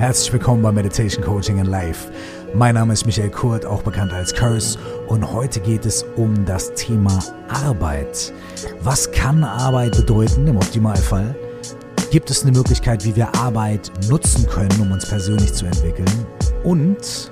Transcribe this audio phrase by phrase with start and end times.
[0.00, 2.10] Herzlich willkommen bei Meditation Coaching in Life.
[2.54, 6.72] Mein Name ist Michael Kurt, auch bekannt als Curse, und heute geht es um das
[6.72, 8.32] Thema Arbeit.
[8.80, 11.36] Was kann Arbeit bedeuten im Optimalfall?
[12.10, 16.26] Gibt es eine Möglichkeit, wie wir Arbeit nutzen können, um uns persönlich zu entwickeln?
[16.64, 17.30] Und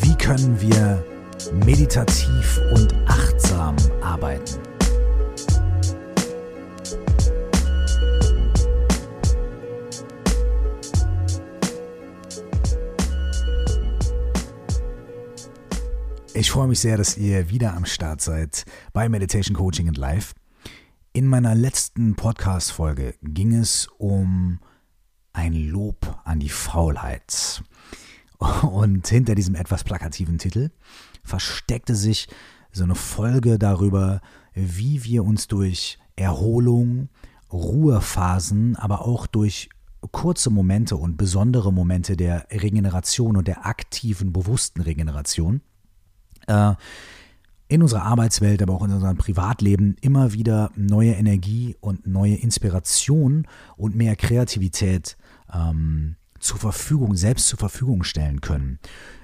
[0.00, 1.04] wie können wir
[1.66, 4.71] meditativ und achtsam arbeiten?
[16.42, 20.34] Ich freue mich sehr, dass ihr wieder am Start seid bei Meditation Coaching and Life.
[21.12, 24.58] In meiner letzten Podcast-Folge ging es um
[25.32, 27.62] ein Lob an die Faulheit.
[28.62, 30.70] Und hinter diesem etwas plakativen Titel
[31.22, 32.26] versteckte sich
[32.72, 34.20] so eine Folge darüber,
[34.52, 37.08] wie wir uns durch Erholung,
[37.52, 39.68] Ruhephasen, aber auch durch
[40.10, 45.60] kurze Momente und besondere Momente der Regeneration und der aktiven, bewussten Regeneration
[46.46, 46.74] äh,
[47.68, 53.46] in unserer Arbeitswelt, aber auch in unserem Privatleben immer wieder neue Energie und neue Inspiration
[53.76, 55.16] und mehr Kreativität
[55.52, 58.78] ähm, zur Verfügung, selbst zur Verfügung stellen können.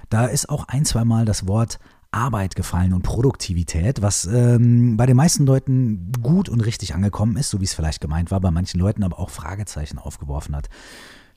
[0.08, 1.78] Da ist auch ein, zweimal das Wort
[2.10, 7.50] Arbeit gefallen und Produktivität, was ähm, bei den meisten Leuten gut und richtig angekommen ist,
[7.50, 10.70] so wie es vielleicht gemeint war, bei manchen Leuten aber auch Fragezeichen aufgeworfen hat.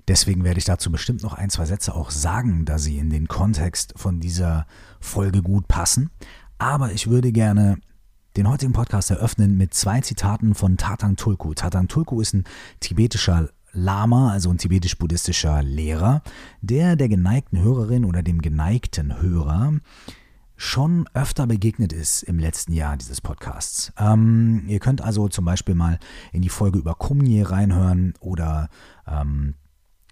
[0.07, 3.27] Deswegen werde ich dazu bestimmt noch ein, zwei Sätze auch sagen, da sie in den
[3.27, 4.65] Kontext von dieser
[4.99, 6.09] Folge gut passen.
[6.57, 7.77] Aber ich würde gerne
[8.37, 11.53] den heutigen Podcast eröffnen mit zwei Zitaten von Tatang Tulku.
[11.53, 12.45] Tatang Tulku ist ein
[12.79, 16.21] tibetischer Lama, also ein tibetisch-buddhistischer Lehrer,
[16.61, 19.73] der der geneigten Hörerin oder dem geneigten Hörer
[20.55, 23.91] schon öfter begegnet ist im letzten Jahr dieses Podcasts.
[23.97, 25.97] Ähm, ihr könnt also zum Beispiel mal
[26.31, 28.69] in die Folge über Kumye reinhören oder
[29.07, 29.55] ähm,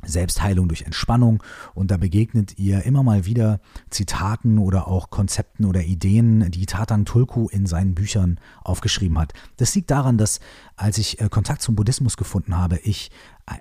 [0.05, 5.83] Selbstheilung durch Entspannung und da begegnet ihr immer mal wieder Zitaten oder auch Konzepten oder
[5.83, 9.33] Ideen, die Tatang Tulku in seinen Büchern aufgeschrieben hat.
[9.57, 10.39] Das liegt daran, dass
[10.75, 13.11] als ich äh, Kontakt zum Buddhismus gefunden habe, ich
[13.47, 13.55] äh,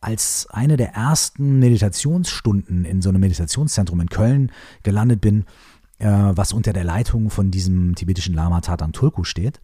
[0.00, 4.52] als eine der ersten Meditationsstunden in so einem Meditationszentrum in Köln
[4.82, 5.44] gelandet bin,
[5.98, 9.60] äh, was unter der Leitung von diesem tibetischen Lama Tatang Tulku steht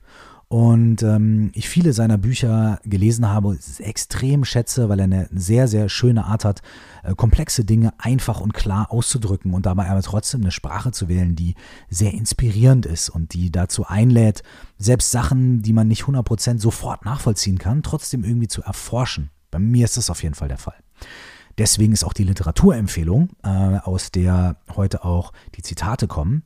[0.49, 5.91] und ähm, ich viele seiner Bücher gelesen habe, extrem schätze, weil er eine sehr, sehr
[5.91, 6.63] schöne Art hat,
[7.03, 11.37] äh, komplexe Dinge einfach und klar auszudrücken und dabei aber trotzdem eine Sprache zu wählen,
[11.37, 11.55] die
[11.91, 14.43] sehr inspirierend ist und die dazu einlädt,
[14.79, 19.31] selbst Sachen, die man nicht 100% sofort nachvollziehen kann, trotzdem irgendwie zu erforschen.
[19.51, 20.77] Bei mir ist das auf jeden Fall der Fall.
[21.59, 26.45] Deswegen ist auch die Literaturempfehlung, äh, aus der heute auch die Zitate kommen,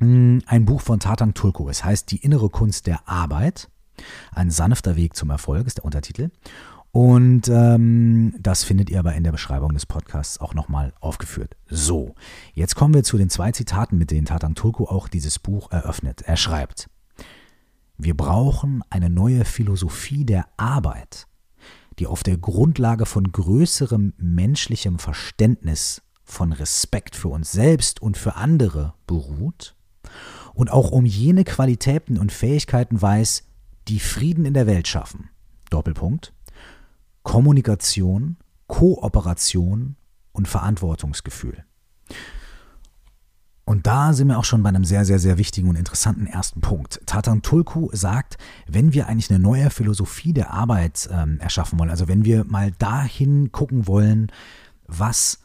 [0.00, 1.68] ein Buch von Tatang Tulku.
[1.68, 3.68] Es heißt Die innere Kunst der Arbeit.
[4.32, 6.30] Ein sanfter Weg zum Erfolg ist der Untertitel.
[6.90, 11.56] Und ähm, das findet ihr aber in der Beschreibung des Podcasts auch nochmal aufgeführt.
[11.68, 12.14] So,
[12.54, 16.22] jetzt kommen wir zu den zwei Zitaten, mit denen Tatang Tulku auch dieses Buch eröffnet.
[16.22, 16.88] Er schreibt,
[17.98, 21.26] wir brauchen eine neue Philosophie der Arbeit,
[21.98, 28.36] die auf der Grundlage von größerem menschlichem Verständnis, von Respekt für uns selbst und für
[28.36, 29.74] andere beruht
[30.54, 33.44] und auch um jene Qualitäten und Fähigkeiten weiß,
[33.88, 35.30] die Frieden in der Welt schaffen.
[35.70, 36.32] Doppelpunkt.
[37.22, 38.36] Kommunikation,
[38.66, 39.96] Kooperation
[40.32, 41.64] und Verantwortungsgefühl.
[43.64, 46.62] Und da sind wir auch schon bei einem sehr, sehr, sehr wichtigen und interessanten ersten
[46.62, 47.02] Punkt.
[47.04, 52.08] Tatan Tulku sagt, wenn wir eigentlich eine neue Philosophie der Arbeit ähm, erschaffen wollen, also
[52.08, 54.32] wenn wir mal dahin gucken wollen,
[54.86, 55.40] was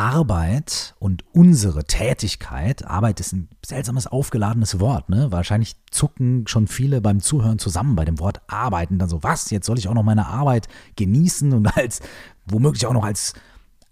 [0.00, 5.30] Arbeit und unsere Tätigkeit, Arbeit ist ein seltsames aufgeladenes Wort, ne?
[5.30, 9.66] Wahrscheinlich zucken schon viele beim Zuhören zusammen bei dem Wort arbeiten, dann so, was, jetzt
[9.66, 12.00] soll ich auch noch meine Arbeit genießen und als,
[12.46, 13.34] womöglich auch noch als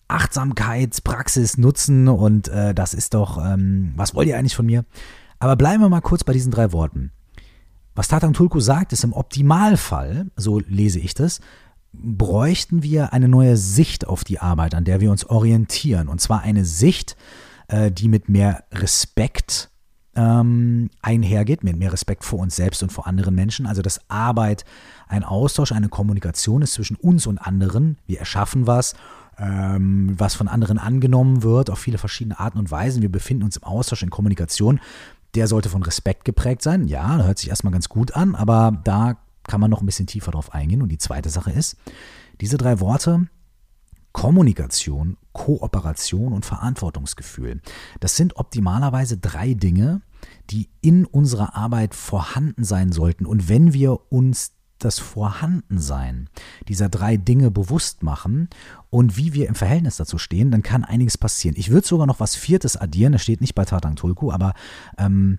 [0.08, 4.86] Achtsamkeitspraxis nutzen und äh, das ist doch, ähm, was wollt ihr eigentlich von mir?
[5.40, 7.12] Aber bleiben wir mal kurz bei diesen drei Worten.
[7.94, 11.40] Was Tatang Tulku sagt, ist im Optimalfall, so lese ich das,
[11.92, 16.08] bräuchten wir eine neue Sicht auf die Arbeit, an der wir uns orientieren.
[16.08, 17.16] Und zwar eine Sicht,
[17.68, 19.70] äh, die mit mehr Respekt
[20.14, 23.66] ähm, einhergeht, mit mehr Respekt vor uns selbst und vor anderen Menschen.
[23.66, 24.64] Also dass Arbeit
[25.06, 27.98] ein Austausch, eine Kommunikation ist zwischen uns und anderen.
[28.06, 28.94] Wir erschaffen was,
[29.38, 33.02] ähm, was von anderen angenommen wird, auf viele verschiedene Arten und Weisen.
[33.02, 34.80] Wir befinden uns im Austausch, in Kommunikation.
[35.34, 36.88] Der sollte von Respekt geprägt sein.
[36.88, 39.18] Ja, hört sich erstmal ganz gut an, aber da
[39.48, 40.82] kann man noch ein bisschen tiefer drauf eingehen.
[40.82, 41.76] Und die zweite Sache ist,
[42.40, 43.26] diese drei Worte,
[44.12, 47.60] Kommunikation, Kooperation und Verantwortungsgefühl,
[48.00, 50.02] das sind optimalerweise drei Dinge,
[50.50, 53.26] die in unserer Arbeit vorhanden sein sollten.
[53.26, 56.28] Und wenn wir uns das Vorhandensein
[56.68, 58.48] dieser drei Dinge bewusst machen
[58.90, 61.56] und wie wir im Verhältnis dazu stehen, dann kann einiges passieren.
[61.58, 64.54] Ich würde sogar noch was Viertes addieren, das steht nicht bei Tatang Tulku, aber
[64.96, 65.38] ähm,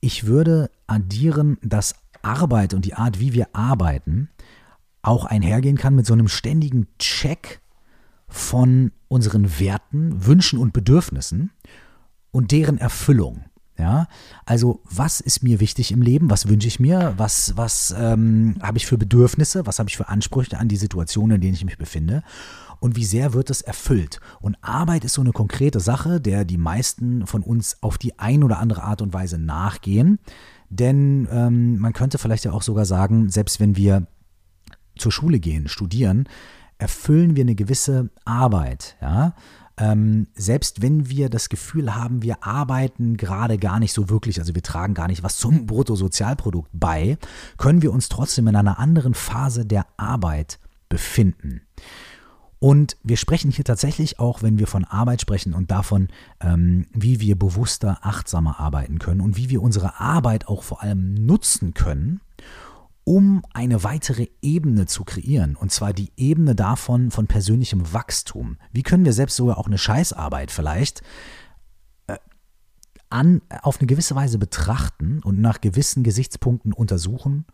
[0.00, 4.28] ich würde addieren, dass Arbeit und die Art, wie wir arbeiten,
[5.02, 7.60] auch einhergehen kann mit so einem ständigen Check
[8.28, 11.50] von unseren Werten, Wünschen und Bedürfnissen
[12.30, 13.44] und deren Erfüllung.
[13.78, 14.08] Ja,
[14.44, 16.30] also was ist mir wichtig im Leben?
[16.30, 17.14] Was wünsche ich mir?
[17.16, 19.66] Was, was ähm, habe ich für Bedürfnisse?
[19.66, 22.24] Was habe ich für Ansprüche an die Situation, in denen ich mich befinde?
[22.80, 24.18] Und wie sehr wird es erfüllt?
[24.40, 28.42] Und Arbeit ist so eine konkrete Sache, der die meisten von uns auf die ein
[28.42, 30.18] oder andere Art und Weise nachgehen.
[30.70, 34.06] Denn ähm, man könnte vielleicht ja auch sogar sagen, selbst wenn wir
[34.96, 36.28] zur Schule gehen, studieren,
[36.78, 39.34] erfüllen wir eine gewisse Arbeit, ja.
[39.80, 44.56] Ähm, selbst wenn wir das Gefühl haben, wir arbeiten gerade gar nicht so wirklich, also
[44.56, 47.16] wir tragen gar nicht was zum Bruttosozialprodukt bei,
[47.58, 51.62] können wir uns trotzdem in einer anderen Phase der Arbeit befinden.
[52.60, 56.08] Und wir sprechen hier tatsächlich auch, wenn wir von Arbeit sprechen und davon,
[56.40, 61.14] ähm, wie wir bewusster, achtsamer arbeiten können und wie wir unsere Arbeit auch vor allem
[61.14, 62.20] nutzen können,
[63.04, 65.56] um eine weitere Ebene zu kreieren.
[65.56, 68.58] Und zwar die Ebene davon von persönlichem Wachstum.
[68.72, 71.02] Wie können wir selbst sogar auch eine Scheißarbeit vielleicht
[72.08, 72.16] äh,
[73.08, 77.46] an, auf eine gewisse Weise betrachten und nach gewissen Gesichtspunkten untersuchen,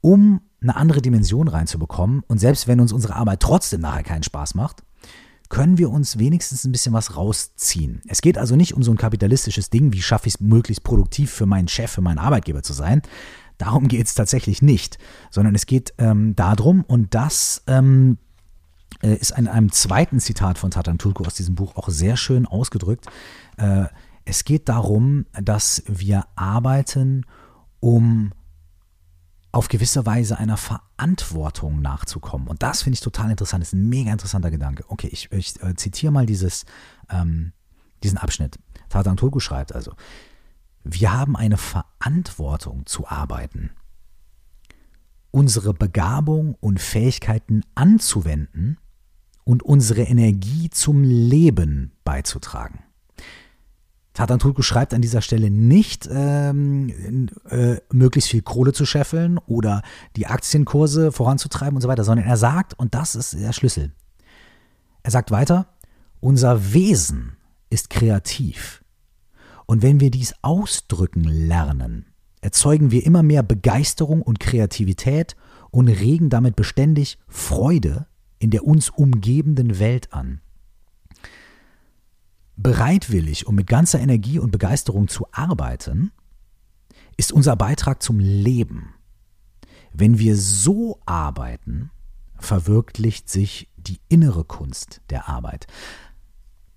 [0.00, 2.22] um eine andere Dimension reinzubekommen.
[2.28, 4.82] Und selbst wenn uns unsere Arbeit trotzdem nachher keinen Spaß macht,
[5.48, 8.02] können wir uns wenigstens ein bisschen was rausziehen.
[8.06, 11.32] Es geht also nicht um so ein kapitalistisches Ding, wie schaffe ich es möglichst produktiv
[11.32, 13.02] für meinen Chef, für meinen Arbeitgeber zu sein,
[13.60, 14.96] Darum geht es tatsächlich nicht,
[15.28, 18.16] sondern es geht ähm, darum, und das ähm,
[19.02, 22.46] äh, ist in einem zweiten Zitat von Tatan Tulku aus diesem Buch auch sehr schön
[22.46, 23.04] ausgedrückt.
[23.58, 23.84] Äh,
[24.24, 27.26] es geht darum, dass wir arbeiten,
[27.80, 28.32] um
[29.52, 32.46] auf gewisse Weise einer Verantwortung nachzukommen.
[32.46, 33.62] Und das finde ich total interessant.
[33.62, 34.84] Das ist ein mega interessanter Gedanke.
[34.88, 36.64] Okay, ich, ich äh, zitiere mal dieses,
[37.08, 37.52] ähm,
[38.02, 38.58] diesen Abschnitt.
[38.88, 39.94] Tatan Tulku schreibt also,
[40.84, 43.70] wir haben eine Verantwortung zu arbeiten.
[45.30, 48.78] Unsere Begabung und Fähigkeiten anzuwenden
[49.44, 52.84] und unsere Energie zum Leben beizutragen.
[54.20, 59.80] Tatan Tulku schreibt an dieser Stelle nicht, ähm, äh, möglichst viel Kohle zu scheffeln oder
[60.14, 63.92] die Aktienkurse voranzutreiben und so weiter, sondern er sagt, und das ist der Schlüssel,
[65.02, 65.68] er sagt weiter,
[66.20, 67.38] unser Wesen
[67.70, 68.84] ist kreativ.
[69.64, 72.04] Und wenn wir dies ausdrücken lernen,
[72.42, 75.34] erzeugen wir immer mehr Begeisterung und Kreativität
[75.70, 78.04] und regen damit beständig Freude
[78.38, 80.42] in der uns umgebenden Welt an.
[82.62, 86.12] Bereitwillig und mit ganzer Energie und Begeisterung zu arbeiten,
[87.16, 88.94] ist unser Beitrag zum Leben.
[89.92, 91.90] Wenn wir so arbeiten,
[92.38, 95.66] verwirklicht sich die innere Kunst der Arbeit.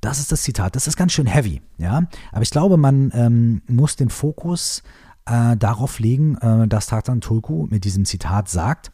[0.01, 0.75] Das ist das Zitat.
[0.75, 2.07] Das ist ganz schön heavy, ja.
[2.31, 4.83] Aber ich glaube, man ähm, muss den Fokus
[5.25, 8.91] äh, darauf legen, äh, dass Tatan Tulku mit diesem Zitat sagt,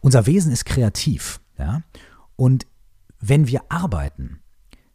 [0.00, 1.82] unser Wesen ist kreativ, ja.
[2.36, 2.66] Und
[3.20, 4.40] wenn wir arbeiten,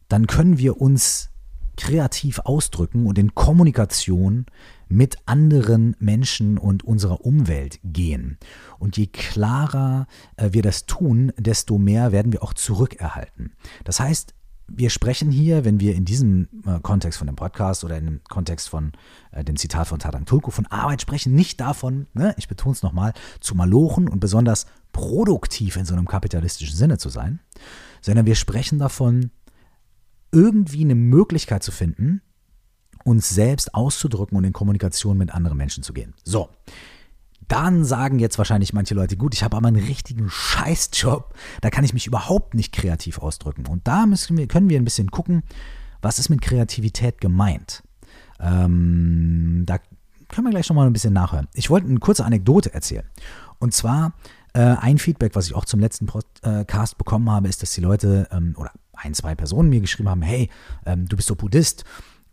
[0.08, 1.30] dann können wir uns
[1.76, 4.46] kreativ ausdrücken und in Kommunikation
[4.88, 8.38] mit anderen Menschen und unserer Umwelt gehen.
[8.78, 10.06] Und je klarer
[10.36, 13.52] äh, wir das tun, desto mehr werden wir auch zurückerhalten.
[13.82, 14.34] Das heißt,
[14.66, 18.24] wir sprechen hier, wenn wir in diesem äh, Kontext von dem Podcast oder in dem
[18.24, 18.92] Kontext von
[19.32, 22.82] äh, dem Zitat von Tadang Tulku von Arbeit sprechen, nicht davon, ne, ich betone es
[22.82, 27.40] nochmal, zu malochen und besonders produktiv in so einem kapitalistischen Sinne zu sein,
[28.00, 29.30] sondern wir sprechen davon,
[30.34, 32.20] irgendwie eine Möglichkeit zu finden,
[33.04, 36.14] uns selbst auszudrücken und in Kommunikation mit anderen Menschen zu gehen.
[36.24, 36.48] So,
[37.48, 41.84] dann sagen jetzt wahrscheinlich manche Leute, gut, ich habe aber einen richtigen Scheißjob, da kann
[41.84, 43.66] ich mich überhaupt nicht kreativ ausdrücken.
[43.66, 45.42] Und da müssen wir, können wir ein bisschen gucken,
[46.00, 47.82] was ist mit Kreativität gemeint.
[48.40, 49.78] Ähm, da
[50.28, 51.48] können wir gleich nochmal ein bisschen nachhören.
[51.54, 53.06] Ich wollte eine kurze Anekdote erzählen.
[53.58, 54.14] Und zwar
[54.54, 58.28] äh, ein Feedback, was ich auch zum letzten Podcast bekommen habe, ist, dass die Leute
[58.32, 60.50] ähm, oder ein, zwei Personen mir geschrieben haben, hey,
[60.86, 61.84] ähm, du bist so Buddhist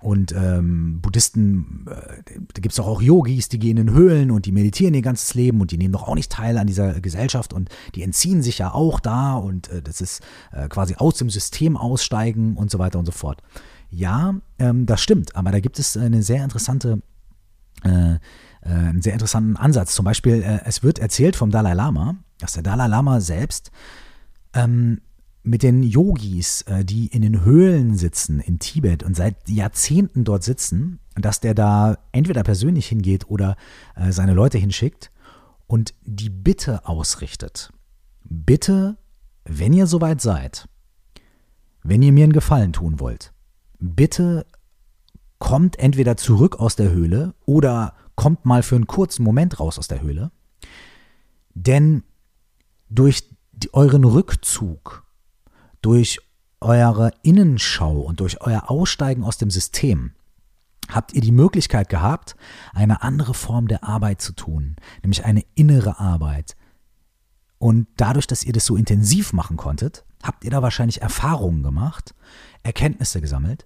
[0.01, 4.47] und ähm, Buddhisten, äh, da gibt es doch auch Yogis, die gehen in Höhlen und
[4.47, 7.53] die meditieren ihr ganzes Leben und die nehmen doch auch nicht teil an dieser Gesellschaft
[7.53, 11.29] und die entziehen sich ja auch da und äh, das ist äh, quasi aus dem
[11.29, 13.43] System aussteigen und so weiter und so fort.
[13.91, 17.01] Ja, ähm, das stimmt, aber da gibt es eine sehr interessante,
[17.83, 18.17] äh, äh
[18.63, 19.93] einen sehr interessanten Ansatz.
[19.93, 23.71] Zum Beispiel, äh, es wird erzählt vom Dalai Lama, dass der Dalai Lama selbst
[24.53, 25.01] ähm,
[25.43, 30.43] mit den Yogis, äh, die in den Höhlen sitzen in Tibet und seit Jahrzehnten dort
[30.43, 33.55] sitzen, dass der da entweder persönlich hingeht oder
[33.95, 35.11] äh, seine Leute hinschickt
[35.67, 37.71] und die Bitte ausrichtet.
[38.23, 38.97] Bitte,
[39.43, 40.67] wenn ihr soweit seid,
[41.83, 43.33] wenn ihr mir einen Gefallen tun wollt,
[43.79, 44.45] bitte
[45.39, 49.87] kommt entweder zurück aus der Höhle oder kommt mal für einen kurzen Moment raus aus
[49.87, 50.31] der Höhle.
[51.55, 52.03] Denn
[52.89, 53.23] durch
[53.73, 55.03] euren Rückzug,
[55.81, 56.19] durch
[56.59, 60.11] eure Innenschau und durch euer Aussteigen aus dem System
[60.89, 62.35] habt ihr die Möglichkeit gehabt,
[62.73, 66.55] eine andere Form der Arbeit zu tun, nämlich eine innere Arbeit.
[67.57, 72.13] Und dadurch, dass ihr das so intensiv machen konntet, habt ihr da wahrscheinlich Erfahrungen gemacht,
[72.63, 73.65] Erkenntnisse gesammelt,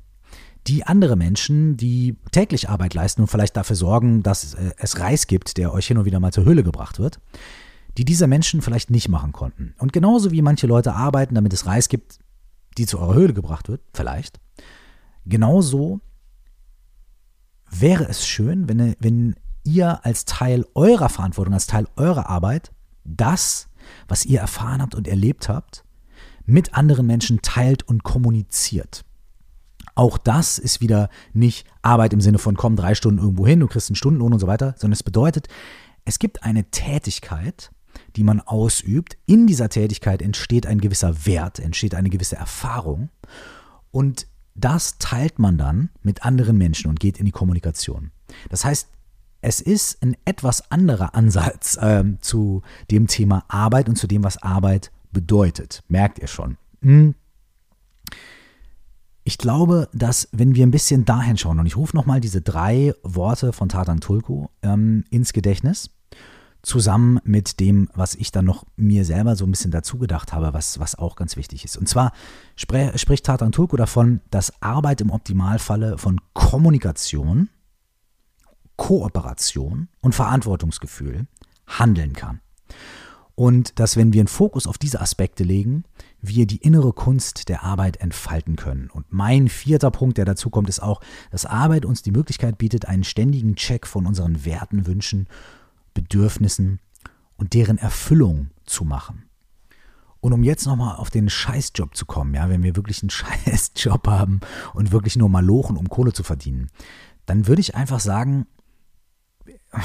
[0.67, 5.27] die andere Menschen, die täglich Arbeit leisten und vielleicht dafür sorgen, dass äh, es Reis
[5.27, 7.19] gibt, der euch hin und wieder mal zur Höhle gebracht wird,
[7.97, 9.73] die diese Menschen vielleicht nicht machen konnten.
[9.77, 12.19] Und genauso wie manche Leute arbeiten, damit es Reis gibt,
[12.77, 14.39] die zu eurer Höhle gebracht wird, vielleicht,
[15.25, 16.01] genauso
[17.69, 22.71] wäre es schön, wenn, wenn ihr als Teil eurer Verantwortung, als Teil eurer Arbeit,
[23.03, 23.67] das,
[24.07, 25.83] was ihr erfahren habt und erlebt habt,
[26.45, 29.03] mit anderen Menschen teilt und kommuniziert.
[29.95, 33.67] Auch das ist wieder nicht Arbeit im Sinne von komm drei Stunden irgendwo hin, du
[33.67, 35.47] kriegst einen Stundenlohn und so weiter, sondern es bedeutet,
[36.03, 37.71] es gibt eine Tätigkeit,
[38.15, 39.17] die man ausübt.
[39.25, 43.09] In dieser Tätigkeit entsteht ein gewisser Wert, entsteht eine gewisse Erfahrung.
[43.91, 48.11] Und das teilt man dann mit anderen Menschen und geht in die Kommunikation.
[48.49, 48.89] Das heißt,
[49.41, 54.41] es ist ein etwas anderer Ansatz äh, zu dem Thema Arbeit und zu dem, was
[54.41, 55.83] Arbeit bedeutet.
[55.87, 56.57] Merkt ihr schon.
[56.81, 57.15] Hm.
[59.23, 62.93] Ich glaube, dass wenn wir ein bisschen dahin schauen, und ich rufe nochmal diese drei
[63.01, 65.89] Worte von Tatan Tulku ähm, ins Gedächtnis,
[66.65, 70.53] zusammen mit dem, was ich dann noch mir selber so ein bisschen dazu gedacht habe,
[70.53, 71.77] was, was auch ganz wichtig ist.
[71.77, 72.11] Und zwar
[72.55, 77.49] spre spricht Tatan Turko davon, dass Arbeit im Optimalfalle von Kommunikation,
[78.77, 81.27] Kooperation und Verantwortungsgefühl
[81.67, 82.41] handeln kann.
[83.35, 85.83] Und dass, wenn wir einen Fokus auf diese Aspekte legen,
[86.21, 88.89] wir die innere Kunst der Arbeit entfalten können.
[88.89, 92.85] Und mein vierter Punkt, der dazu kommt, ist auch, dass Arbeit uns die Möglichkeit bietet,
[92.85, 95.27] einen ständigen Check von unseren Werten, Wünschen
[95.95, 96.79] Bedürfnissen
[97.37, 99.25] und deren Erfüllung zu machen.
[100.19, 104.07] Und um jetzt nochmal auf den Scheißjob zu kommen, ja, wenn wir wirklich einen Scheißjob
[104.07, 104.41] haben
[104.73, 106.69] und wirklich nur mal lochen, um Kohle zu verdienen,
[107.25, 108.45] dann würde ich einfach sagen,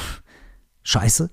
[0.82, 1.30] Scheiße.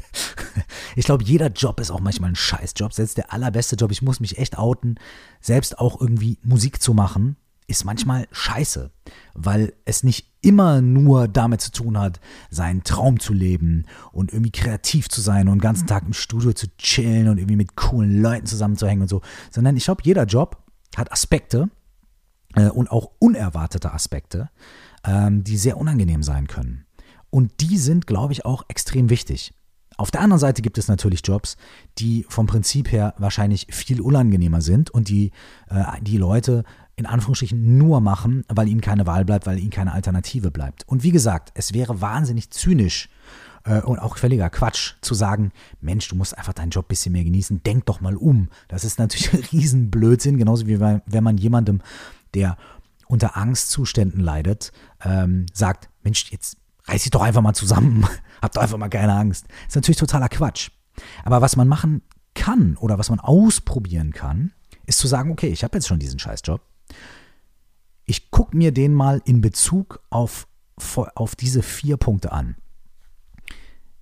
[0.96, 2.92] ich glaube, jeder Job ist auch manchmal ein Scheißjob.
[2.92, 5.00] Selbst der allerbeste Job, ich muss mich echt outen,
[5.40, 7.36] selbst auch irgendwie Musik zu machen,
[7.70, 8.90] ist manchmal scheiße,
[9.34, 14.50] weil es nicht immer nur damit zu tun hat, seinen Traum zu leben und irgendwie
[14.50, 18.20] kreativ zu sein und den ganzen Tag im Studio zu chillen und irgendwie mit coolen
[18.20, 20.62] Leuten zusammenzuhängen und so, sondern ich glaube, jeder Job
[20.96, 21.70] hat Aspekte
[22.56, 24.50] äh, und auch unerwartete Aspekte,
[25.04, 26.86] ähm, die sehr unangenehm sein können.
[27.30, 29.54] Und die sind, glaube ich, auch extrem wichtig.
[29.96, 31.56] Auf der anderen Seite gibt es natürlich Jobs,
[31.98, 35.30] die vom Prinzip her wahrscheinlich viel unangenehmer sind und die
[35.68, 36.64] äh, die Leute
[37.00, 40.86] in Anführungsstrichen nur machen, weil ihnen keine Wahl bleibt, weil ihnen keine Alternative bleibt.
[40.86, 43.08] Und wie gesagt, es wäre wahnsinnig zynisch
[43.64, 47.12] äh, und auch völliger Quatsch zu sagen, Mensch, du musst einfach deinen Job ein bisschen
[47.12, 48.50] mehr genießen, denk doch mal um.
[48.68, 51.80] Das ist natürlich ein Riesenblödsinn, genauso wie wenn man jemandem,
[52.34, 52.58] der
[53.06, 54.70] unter Angstzuständen leidet,
[55.02, 58.06] ähm, sagt, Mensch, jetzt reiß dich doch einfach mal zusammen,
[58.42, 59.46] hab doch einfach mal keine Angst.
[59.48, 60.68] Das ist natürlich totaler Quatsch.
[61.24, 62.02] Aber was man machen
[62.34, 64.52] kann oder was man ausprobieren kann,
[64.84, 66.60] ist zu sagen, okay, ich habe jetzt schon diesen Scheißjob
[68.06, 70.48] ich gucke mir den mal in Bezug auf,
[71.14, 72.56] auf diese vier Punkte an.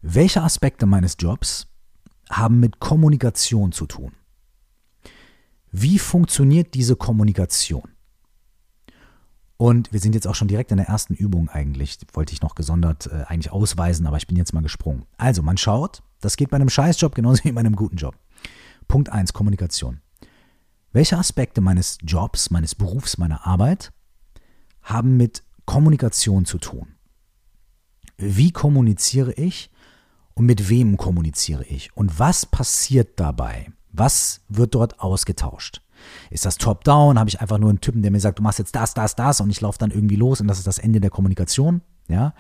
[0.01, 1.67] Welche Aspekte meines Jobs
[2.31, 4.13] haben mit Kommunikation zu tun?
[5.71, 7.89] Wie funktioniert diese Kommunikation?
[9.59, 11.99] Und wir sind jetzt auch schon direkt in der ersten Übung eigentlich.
[12.13, 15.05] Wollte ich noch gesondert äh, eigentlich ausweisen, aber ich bin jetzt mal gesprungen.
[15.17, 18.15] Also, man schaut, das geht bei einem Scheißjob genauso wie bei einem guten Job.
[18.87, 20.01] Punkt 1, Kommunikation.
[20.93, 23.93] Welche Aspekte meines Jobs, meines Berufs, meiner Arbeit
[24.83, 26.95] haben mit Kommunikation zu tun.
[28.17, 29.71] Wie kommuniziere ich
[30.35, 31.95] und mit wem kommuniziere ich?
[31.95, 33.71] Und was passiert dabei?
[33.93, 35.83] Was wird dort ausgetauscht?
[36.31, 37.19] Ist das top-down?
[37.19, 39.41] Habe ich einfach nur einen Typen, der mir sagt, du machst jetzt das, das, das
[39.41, 41.83] und ich laufe dann irgendwie los und das ist das Ende der Kommunikation?
[42.09, 42.33] Ja?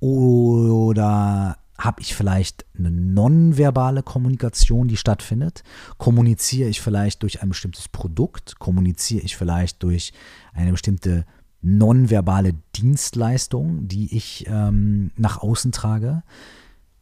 [0.00, 5.62] Oder habe ich vielleicht eine nonverbale Kommunikation, die stattfindet?
[5.98, 8.58] Kommuniziere ich vielleicht durch ein bestimmtes Produkt?
[8.58, 10.12] Kommuniziere ich vielleicht durch
[10.52, 11.26] eine bestimmte
[11.60, 16.22] nonverbale Dienstleistung, die ich ähm, nach außen trage.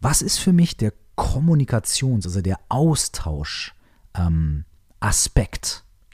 [0.00, 3.74] Was ist für mich der Kommunikations-, also der Austausch-Aspekt
[4.16, 4.64] ähm,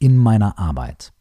[0.00, 1.12] in meiner Arbeit?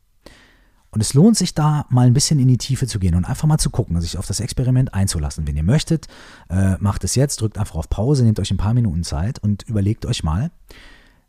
[0.96, 3.50] Und es lohnt sich da mal ein bisschen in die Tiefe zu gehen und einfach
[3.50, 5.46] mal zu gucken, sich auf das Experiment einzulassen.
[5.46, 6.08] Wenn ihr möchtet,
[6.50, 9.64] äh, macht es jetzt, drückt einfach auf Pause, nehmt euch ein paar Minuten Zeit und
[9.64, 10.52] überlegt euch mal,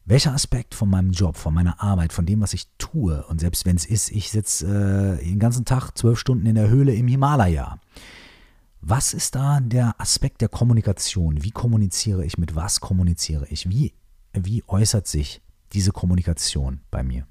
[0.04, 3.66] welcher Aspekt von meinem Job, von meiner Arbeit, von dem, was ich tue, und selbst
[3.66, 7.08] wenn es ist, ich sitze äh, den ganzen Tag zwölf Stunden in der Höhle im
[7.08, 7.80] Himalaya.
[8.82, 11.42] Was ist da der Aspekt der Kommunikation?
[11.42, 12.38] Wie kommuniziere ich?
[12.38, 13.68] Mit was kommuniziere ich?
[13.68, 13.94] Wie,
[14.32, 15.42] wie äußert sich
[15.72, 17.26] diese Kommunikation bei mir?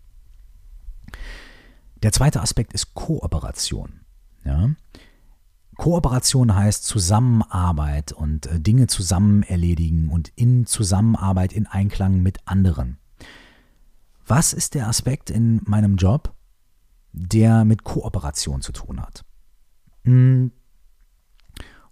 [2.04, 4.02] Der zweite Aspekt ist Kooperation.
[4.44, 4.70] Ja?
[5.78, 12.98] Kooperation heißt Zusammenarbeit und äh, Dinge zusammen erledigen und in Zusammenarbeit, in Einklang mit anderen.
[14.26, 16.34] Was ist der Aspekt in meinem Job,
[17.12, 19.26] der mit Kooperation zu tun hat?
[20.04, 20.52] Hm.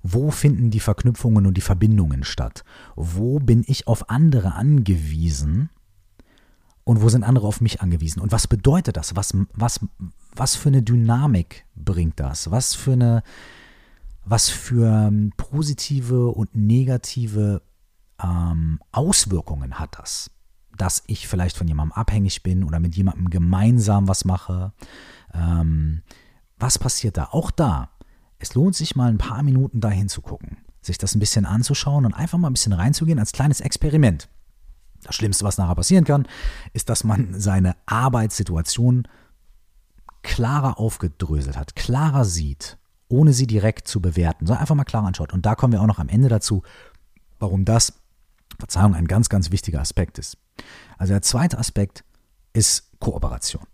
[0.02, 2.66] Wo finden die Verknüpfungen und die Verbindungen statt?
[2.96, 5.70] Wo bin ich auf andere angewiesen?
[6.84, 8.22] Und wo sind andere auf mich angewiesen?
[8.22, 9.16] Und was bedeutet das?
[9.16, 9.80] Was, was,
[10.36, 12.52] was für eine Dynamik bringt das?
[12.52, 13.24] Was für eine,
[14.25, 17.62] was für ähm, positive und negative
[18.22, 20.32] ähm, Auswirkungen hat das,
[20.78, 24.74] dass ich vielleicht von jemandem abhängig bin oder mit jemandem gemeinsam was mache.
[25.34, 26.02] Ähm,
[26.58, 27.30] was passiert da?
[27.32, 27.90] Auch da,
[28.40, 32.06] es lohnt sich mal ein paar Minuten dahin zu gucken, sich das ein bisschen anzuschauen
[32.06, 34.30] und einfach mal ein bisschen reinzugehen als kleines Experiment.
[35.04, 36.28] Das Schlimmste, was nachher passieren kann,
[36.74, 39.08] ist, dass man seine Arbeitssituation
[40.22, 42.78] klarer aufgedröselt hat, klarer sieht
[43.14, 45.34] ohne sie direkt zu bewerten, sondern einfach mal klar anschaut.
[45.34, 46.64] Und da kommen wir auch noch am Ende dazu,
[47.40, 47.94] warum das,
[48.58, 50.38] Verzeihung, ein ganz, ganz wichtiger Aspekt ist.
[50.98, 52.04] Also der zweite Aspekt
[52.54, 53.66] ist Kooperation.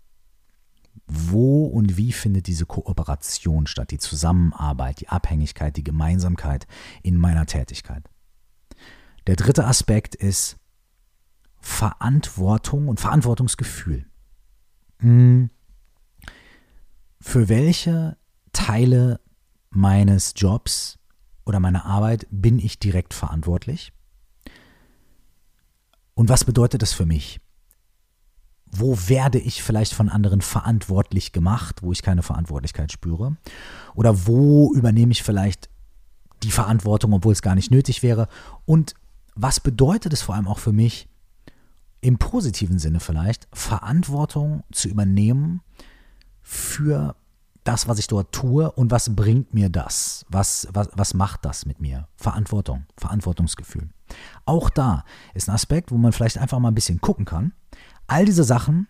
[1.06, 6.66] Wo und wie findet diese Kooperation statt, die Zusammenarbeit, die Abhängigkeit, die Gemeinsamkeit
[7.02, 8.04] in meiner Tätigkeit?
[9.26, 10.56] Der dritte Aspekt ist
[11.60, 14.06] Verantwortung und Verantwortungsgefühl.
[14.98, 15.50] Hm.
[17.20, 18.16] Für welche
[18.52, 19.20] Teile
[19.70, 20.98] meines Jobs
[21.44, 23.92] oder meiner Arbeit bin ich direkt verantwortlich?
[26.14, 27.40] Und was bedeutet das für mich?
[28.66, 33.36] Wo werde ich vielleicht von anderen verantwortlich gemacht, wo ich keine Verantwortlichkeit spüre?
[33.94, 35.68] Oder wo übernehme ich vielleicht
[36.42, 38.28] die Verantwortung, obwohl es gar nicht nötig wäre?
[38.64, 38.94] Und
[39.34, 41.08] was bedeutet es vor allem auch für mich,
[42.00, 45.62] im positiven Sinne vielleicht, Verantwortung zu übernehmen
[46.42, 47.16] für
[47.64, 50.24] das, was ich dort tue und was bringt mir das?
[50.28, 52.08] Was, was, was macht das mit mir?
[52.16, 53.88] Verantwortung, Verantwortungsgefühl.
[54.46, 57.52] Auch da ist ein Aspekt, wo man vielleicht einfach mal ein bisschen gucken kann.
[58.06, 58.88] All diese Sachen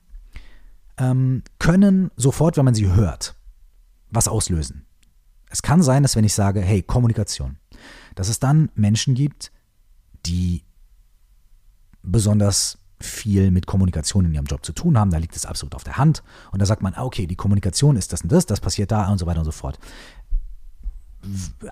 [0.99, 3.35] ähm, können sofort, wenn man sie hört,
[4.11, 4.87] was auslösen.
[5.51, 7.59] Es kann sein, dass wenn ich sage, hey, Kommunikation,
[8.15, 9.51] dass es dann Menschen gibt,
[10.27, 10.65] die
[12.03, 15.11] besonders viel mit Kommunikation in ihrem Job zu tun haben.
[15.11, 16.23] Da liegt es absolut auf der Hand.
[16.53, 19.11] Und da sagt man, ah, okay, die Kommunikation ist das und das, das passiert da
[19.11, 19.79] und so weiter und so fort.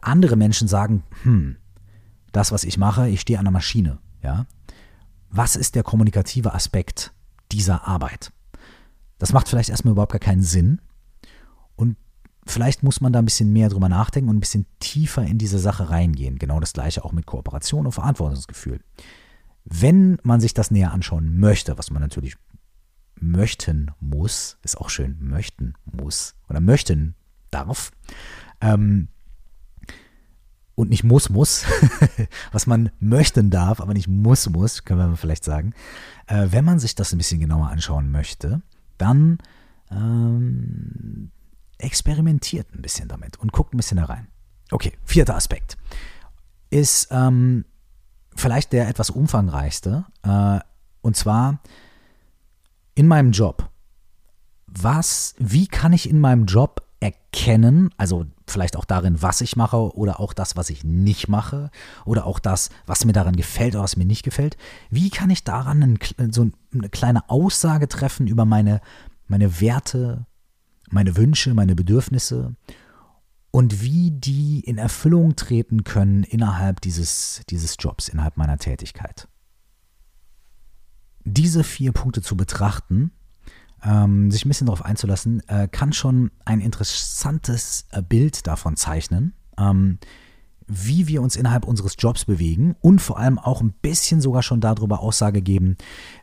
[0.01, 1.57] Andere Menschen sagen, hm,
[2.33, 3.99] das, was ich mache, ich stehe an der Maschine.
[4.23, 4.47] Ja?
[5.31, 7.13] Was ist der kommunikative Aspekt
[7.53, 8.33] dieser Arbeit?
[9.19, 10.81] Das macht vielleicht erstmal überhaupt gar keinen Sinn.
[11.77, 11.97] Und
[12.47, 15.59] vielleicht muss man da ein bisschen mehr drüber nachdenken und ein bisschen tiefer in diese
[15.59, 16.39] Sache reingehen.
[16.39, 18.81] Genau das gleiche auch mit Kooperation und Verantwortungsgefühl.
[19.71, 22.37] Wenn man sich das näher anschauen möchte, was man natürlich
[23.21, 27.15] möchten muss, ist auch schön, möchten muss oder möchten
[27.51, 27.91] darf,
[28.61, 29.09] ähm,
[30.75, 31.65] und nicht muss, muss,
[32.53, 35.75] was man möchten darf, aber nicht muss, muss, können wir vielleicht sagen.
[36.29, 38.63] Äh, wenn man sich das ein bisschen genauer anschauen möchte,
[38.97, 39.39] dann
[39.91, 41.33] ähm,
[41.79, 44.29] experimentiert ein bisschen damit und guckt ein bisschen da rein.
[44.71, 45.77] Okay, vierter Aspekt
[46.71, 47.65] ist ähm,
[48.39, 50.05] vielleicht der etwas umfangreichste.
[50.23, 50.61] Äh,
[51.01, 51.61] und zwar
[52.95, 53.71] in meinem Job.
[54.67, 59.97] Was, wie kann ich in meinem Job erkennen, also vielleicht auch darin, was ich mache
[59.97, 61.71] oder auch das, was ich nicht mache
[62.05, 64.57] oder auch das, was mir daran gefällt oder was mir nicht gefällt.
[64.91, 68.81] Wie kann ich daran ein, so eine kleine Aussage treffen über meine,
[69.29, 70.27] meine Werte,
[70.91, 72.57] meine Wünsche, meine Bedürfnisse
[73.51, 79.29] und wie die in Erfüllung treten können innerhalb dieses, dieses Jobs, innerhalb meiner Tätigkeit.
[81.25, 83.11] Diese vier Punkte zu betrachten,
[83.83, 89.35] ähm, sich ein bisschen darauf einzulassen, äh, kann schon ein interessantes äh, Bild davon zeichnen,
[89.59, 89.99] ähm,
[90.67, 94.61] wie wir uns innerhalb unseres Jobs bewegen und vor allem auch ein bisschen sogar schon
[94.61, 95.77] darüber Aussage geben,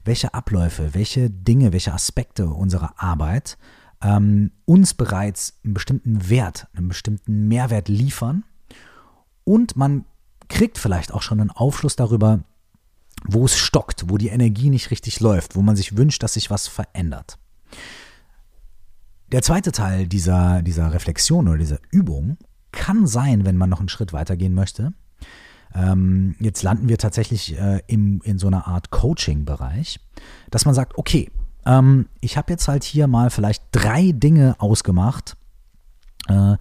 [0.04, 3.58] welche Abläufe, welche Dinge, welche Aspekte unserer Arbeit
[4.02, 8.44] ähm, uns bereits einen bestimmten Wert, einen bestimmten Mehrwert liefern
[9.44, 10.06] und man
[10.48, 12.44] kriegt vielleicht auch schon einen Aufschluss darüber,
[13.24, 16.50] wo es stockt, wo die Energie nicht richtig läuft, wo man sich wünscht, dass sich
[16.50, 17.38] was verändert.
[19.32, 22.38] Der zweite Teil dieser, dieser Reflexion oder dieser Übung
[22.72, 24.94] kann sein, wenn man noch einen Schritt weitergehen möchte.
[25.74, 30.00] Ähm, jetzt landen wir tatsächlich äh, im, in so einer Art Coaching-Bereich,
[30.52, 31.32] dass man sagt, okay,
[31.66, 35.36] ähm, ich habe jetzt halt hier mal vielleicht drei Dinge ausgemacht,
[36.28, 36.58] äh,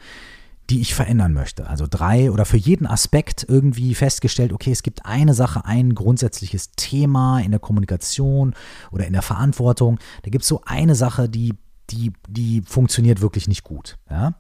[0.71, 1.69] die ich verändern möchte.
[1.69, 6.73] Also drei oder für jeden Aspekt irgendwie festgestellt, okay, es gibt eine Sache, ein grundsätzliches
[6.73, 8.55] Thema in der Kommunikation
[8.91, 9.99] oder in der Verantwortung.
[10.23, 11.55] Da gibt es so eine Sache, die,
[11.91, 13.99] die, die funktioniert wirklich nicht gut.
[14.09, 14.35] Ja?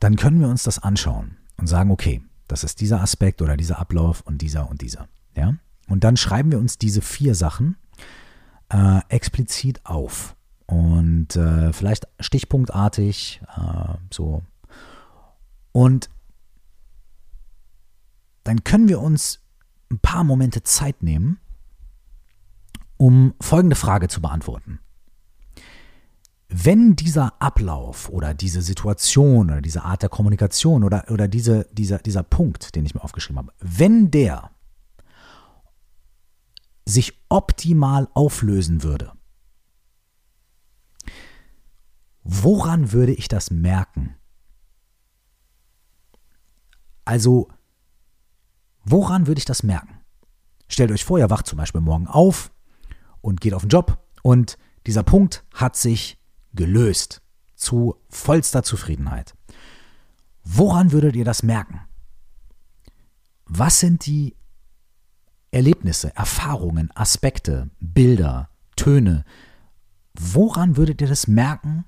[0.00, 3.78] Dann können wir uns das anschauen und sagen, okay, das ist dieser Aspekt oder dieser
[3.78, 5.06] Ablauf und dieser und dieser.
[5.36, 5.54] Ja?
[5.86, 7.76] Und dann schreiben wir uns diese vier Sachen
[8.70, 10.36] äh, explizit auf.
[10.66, 14.42] Und äh, vielleicht stichpunktartig, äh, so.
[15.72, 16.08] Und
[18.44, 19.40] dann können wir uns
[19.90, 21.38] ein paar Momente Zeit nehmen,
[22.96, 24.80] um folgende Frage zu beantworten.
[26.48, 31.98] Wenn dieser Ablauf oder diese Situation oder diese Art der Kommunikation oder, oder diese, dieser,
[31.98, 34.50] dieser Punkt, den ich mir aufgeschrieben habe, wenn der
[36.84, 39.12] sich optimal auflösen würde,
[42.22, 44.16] woran würde ich das merken?
[47.04, 47.48] Also,
[48.84, 50.00] woran würde ich das merken?
[50.68, 52.50] Stellt euch vor, ihr wacht zum Beispiel morgen auf
[53.20, 56.18] und geht auf den Job und dieser Punkt hat sich
[56.52, 57.22] gelöst
[57.54, 59.34] zu vollster Zufriedenheit.
[60.42, 61.80] Woran würdet ihr das merken?
[63.46, 64.36] Was sind die
[65.54, 69.24] Erlebnisse, Erfahrungen, Aspekte, Bilder, Töne,
[70.14, 71.84] woran würdet ihr das merken,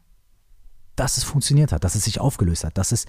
[0.95, 3.07] dass es funktioniert hat, dass es sich aufgelöst hat, dass es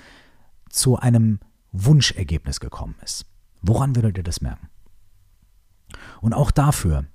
[0.70, 1.40] zu einem
[1.72, 3.26] Wunschergebnis gekommen ist?
[3.62, 4.68] Woran würdet ihr das merken?
[6.22, 7.06] Und auch dafür,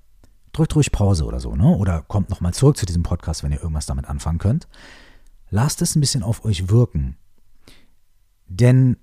[0.53, 1.67] drückt ruhig Pause oder so, ne?
[1.67, 4.67] Oder kommt nochmal zurück zu diesem Podcast, wenn ihr irgendwas damit anfangen könnt.
[5.49, 7.17] Lasst es ein bisschen auf euch wirken.
[8.47, 8.97] Denn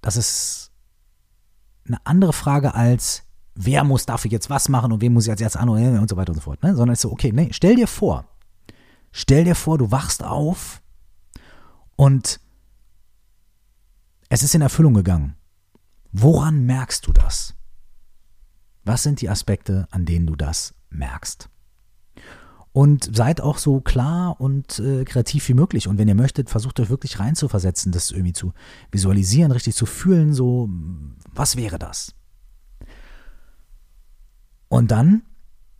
[0.00, 0.72] das ist
[1.86, 3.27] eine andere Frage als,
[3.60, 6.16] wer muss dafür jetzt was machen und wem muss ich als erstes an und so
[6.16, 6.62] weiter und so fort.
[6.62, 6.76] Ne?
[6.76, 8.24] Sondern es ist so, okay, nee, stell dir vor,
[9.10, 10.80] stell dir vor, du wachst auf
[11.96, 12.40] und
[14.28, 15.34] es ist in Erfüllung gegangen.
[16.12, 17.54] Woran merkst du das?
[18.84, 21.50] Was sind die Aspekte, an denen du das merkst?
[22.72, 25.88] Und seid auch so klar und äh, kreativ wie möglich.
[25.88, 28.52] Und wenn ihr möchtet, versucht euch wirklich reinzuversetzen, das irgendwie zu
[28.92, 30.68] visualisieren, richtig zu fühlen, so,
[31.34, 32.14] was wäre das?
[34.68, 35.22] Und dann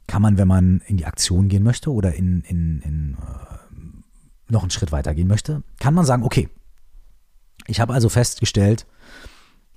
[0.07, 4.63] kann man, wenn man in die Aktion gehen möchte oder in, in, in äh, noch
[4.63, 6.49] einen Schritt weiter gehen möchte, kann man sagen, okay,
[7.67, 8.87] ich habe also festgestellt,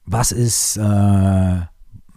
[0.06, 1.62] was ist, äh,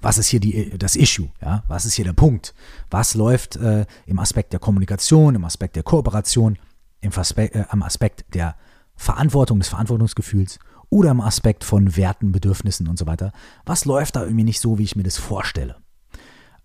[0.00, 1.64] was ist hier die, das Issue, ja?
[1.66, 2.54] was ist hier der Punkt,
[2.90, 6.58] was läuft äh, im Aspekt der Kommunikation, im Aspekt der Kooperation,
[7.00, 8.56] im Aspekt, äh, am Aspekt der
[8.94, 13.32] Verantwortung, des Verantwortungsgefühls oder im Aspekt von Werten, Bedürfnissen und so weiter.
[13.66, 15.76] Was läuft da irgendwie nicht so, wie ich mir das vorstelle?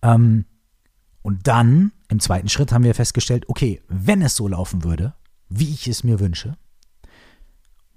[0.01, 0.45] Ähm,
[1.21, 5.13] und dann, im zweiten Schritt, haben wir festgestellt, okay, wenn es so laufen würde,
[5.49, 6.57] wie ich es mir wünsche,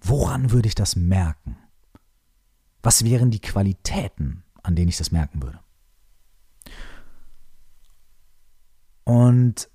[0.01, 1.57] woran würde ich das merken?
[2.83, 5.61] Was wären die Qualitäten, an denen ich das merken würde?
[9.05, 9.69] Und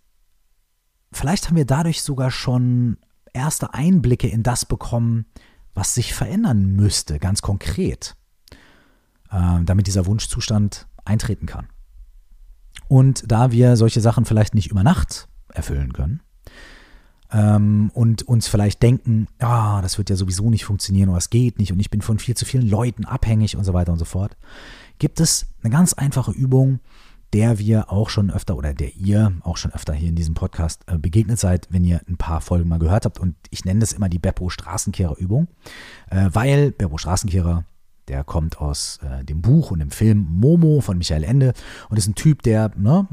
[1.12, 2.98] vielleicht haben wir dadurch sogar schon
[3.34, 5.26] erste Einblicke in das bekommen,
[5.74, 8.16] was sich verändern müsste, ganz konkret,
[9.30, 11.68] äh, damit dieser Wunschzustand eintreten kann.
[12.88, 16.22] Und da wir solche Sachen vielleicht nicht über Nacht erfüllen können
[17.32, 21.60] ähm, und uns vielleicht denken, ah, das wird ja sowieso nicht funktionieren oder es geht
[21.60, 24.06] nicht und ich bin von viel zu vielen Leuten abhängig und so weiter und so
[24.06, 24.38] fort,
[25.00, 26.80] gibt es eine ganz einfache Übung,
[27.34, 30.84] der wir auch schon öfter oder der ihr auch schon öfter hier in diesem Podcast
[30.88, 33.20] äh, begegnet seid, wenn ihr ein paar Folgen mal gehört habt.
[33.20, 35.50] Und ich nenne das immer die Beppo Straßenkehrer Übung,
[36.10, 37.66] äh, weil Beppo Straßenkehrer
[38.08, 41.54] der kommt aus äh, dem Buch und dem Film Momo von Michael Ende
[41.90, 43.08] und ist ein Typ, der, ne,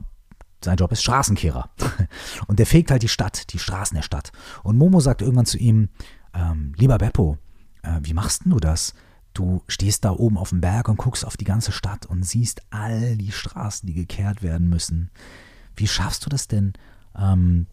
[0.64, 1.68] sein Job ist Straßenkehrer.
[2.46, 4.32] Und der fegt halt die Stadt, die Straßen der Stadt.
[4.62, 5.90] Und Momo sagt irgendwann zu ihm,
[6.32, 7.36] ähm, lieber Beppo,
[7.82, 8.94] äh, wie machst du das?
[9.34, 12.62] Du stehst da oben auf dem Berg und guckst auf die ganze Stadt und siehst
[12.70, 15.10] all die Straßen, die gekehrt werden müssen.
[15.76, 16.72] Wie schaffst du das denn,
[17.16, 17.66] ähm,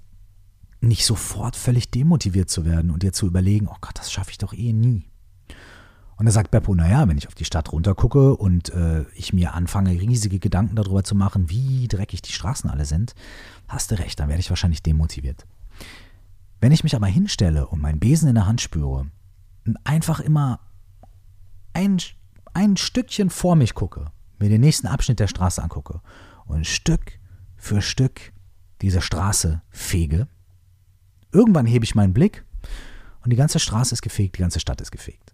[0.82, 4.40] nicht sofort völlig demotiviert zu werden und dir zu überlegen, oh Gott, das schaffe ich
[4.40, 5.11] doch eh nie.
[6.22, 9.56] Und da sagt Beppo, naja, wenn ich auf die Stadt runtergucke und äh, ich mir
[9.56, 13.16] anfange, riesige Gedanken darüber zu machen, wie dreckig die Straßen alle sind,
[13.68, 15.48] hast du recht, dann werde ich wahrscheinlich demotiviert.
[16.60, 19.08] Wenn ich mich aber hinstelle und meinen Besen in der Hand spüre
[19.66, 20.60] und einfach immer
[21.74, 21.98] ein,
[22.54, 26.02] ein Stückchen vor mich gucke, mir den nächsten Abschnitt der Straße angucke
[26.46, 27.14] und Stück
[27.58, 28.32] für Stück
[28.84, 30.28] diese Straße fege,
[31.32, 32.46] irgendwann hebe ich meinen Blick
[33.24, 35.31] und die ganze Straße ist gefegt, die ganze Stadt ist gefegt.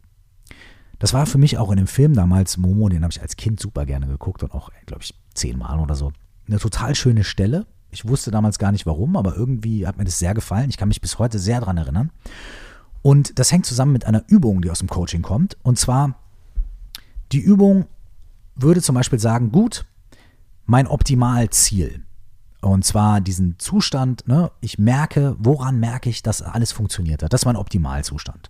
[0.99, 3.59] Das war für mich auch in dem Film damals, Momo, den habe ich als Kind
[3.59, 6.11] super gerne geguckt und auch, glaube ich, zehnmal oder so.
[6.47, 7.67] Eine total schöne Stelle.
[7.91, 10.69] Ich wusste damals gar nicht warum, aber irgendwie hat mir das sehr gefallen.
[10.69, 12.11] Ich kann mich bis heute sehr daran erinnern.
[13.01, 15.57] Und das hängt zusammen mit einer Übung, die aus dem Coaching kommt.
[15.63, 16.15] Und zwar,
[17.31, 17.85] die Übung
[18.55, 19.85] würde zum Beispiel sagen, gut,
[20.65, 22.03] mein Optimalziel.
[22.61, 27.31] Und zwar diesen Zustand, ne, ich merke, woran merke ich, dass alles funktioniert hat.
[27.31, 28.49] Das ist mein Optimalzustand.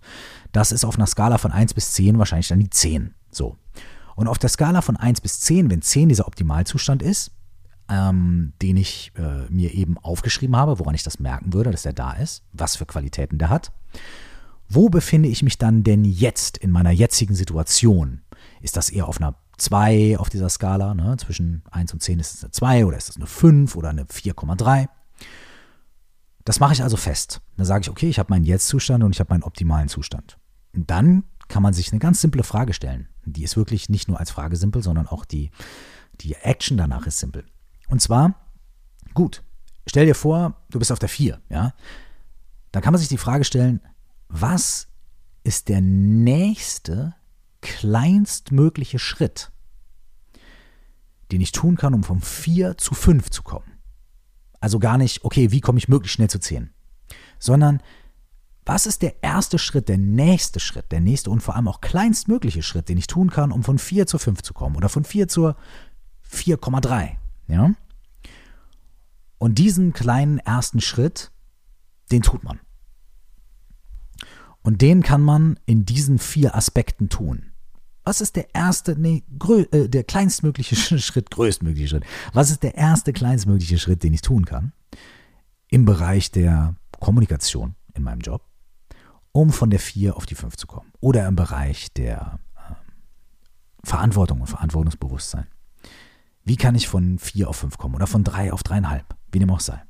[0.52, 3.14] Das ist auf einer Skala von 1 bis 10 wahrscheinlich dann die 10.
[3.30, 3.56] So.
[4.16, 7.32] Und auf der Skala von 1 bis 10, wenn 10 dieser Optimalzustand ist,
[7.90, 11.92] ähm, den ich äh, mir eben aufgeschrieben habe, woran ich das merken würde, dass der
[11.92, 13.72] da ist, was für Qualitäten der hat.
[14.68, 18.22] Wo befinde ich mich dann denn jetzt in meiner jetzigen Situation?
[18.60, 20.94] Ist das eher auf einer 2 auf dieser Skala?
[20.94, 21.16] Ne?
[21.18, 24.04] Zwischen 1 und 10 ist es eine 2 oder ist es eine 5 oder eine
[24.04, 24.88] 4,3?
[26.44, 27.40] Das mache ich also fest.
[27.56, 30.38] Dann sage ich, okay, ich habe meinen Jetzt-Zustand und ich habe meinen optimalen Zustand.
[30.74, 33.08] Und dann kann man sich eine ganz simple Frage stellen.
[33.24, 35.50] Die ist wirklich nicht nur als Frage simpel, sondern auch die,
[36.20, 37.44] die Action danach ist simpel.
[37.88, 38.34] Und zwar,
[39.14, 39.42] gut,
[39.86, 41.74] stell dir vor, du bist auf der 4, ja?
[42.72, 43.80] Dann kann man sich die Frage stellen,
[44.28, 44.88] was
[45.42, 47.14] ist der nächste
[47.60, 49.50] kleinstmögliche Schritt,
[51.32, 53.78] den ich tun kann, um von 4 zu 5 zu kommen?
[54.60, 56.70] Also gar nicht, okay, wie komme ich möglichst schnell zu 10?
[57.38, 57.82] Sondern,
[58.64, 62.62] was ist der erste Schritt, der nächste Schritt, der nächste und vor allem auch kleinstmögliche
[62.62, 65.28] Schritt, den ich tun kann, um von 4 zu 5 zu kommen oder von 4
[65.28, 65.56] zur
[66.30, 67.16] 4,3?
[67.46, 67.72] Ja?
[69.38, 71.30] Und diesen kleinen ersten Schritt,
[72.10, 72.60] den tut man.
[74.68, 77.52] Und den kann man in diesen vier Aspekten tun.
[78.04, 79.24] Was ist der erste, nee,
[79.72, 82.04] äh, der kleinstmögliche Schritt, größtmögliche Schritt?
[82.34, 84.74] Was ist der erste kleinstmögliche Schritt, den ich tun kann?
[85.70, 88.44] Im Bereich der Kommunikation in meinem Job,
[89.32, 90.92] um von der 4 auf die 5 zu kommen.
[91.00, 92.74] Oder im Bereich der äh,
[93.84, 95.46] Verantwortung und Verantwortungsbewusstsein.
[96.44, 99.00] Wie kann ich von 4 auf 5 kommen oder von 3 auf 3,5,
[99.32, 99.82] wie dem auch sei.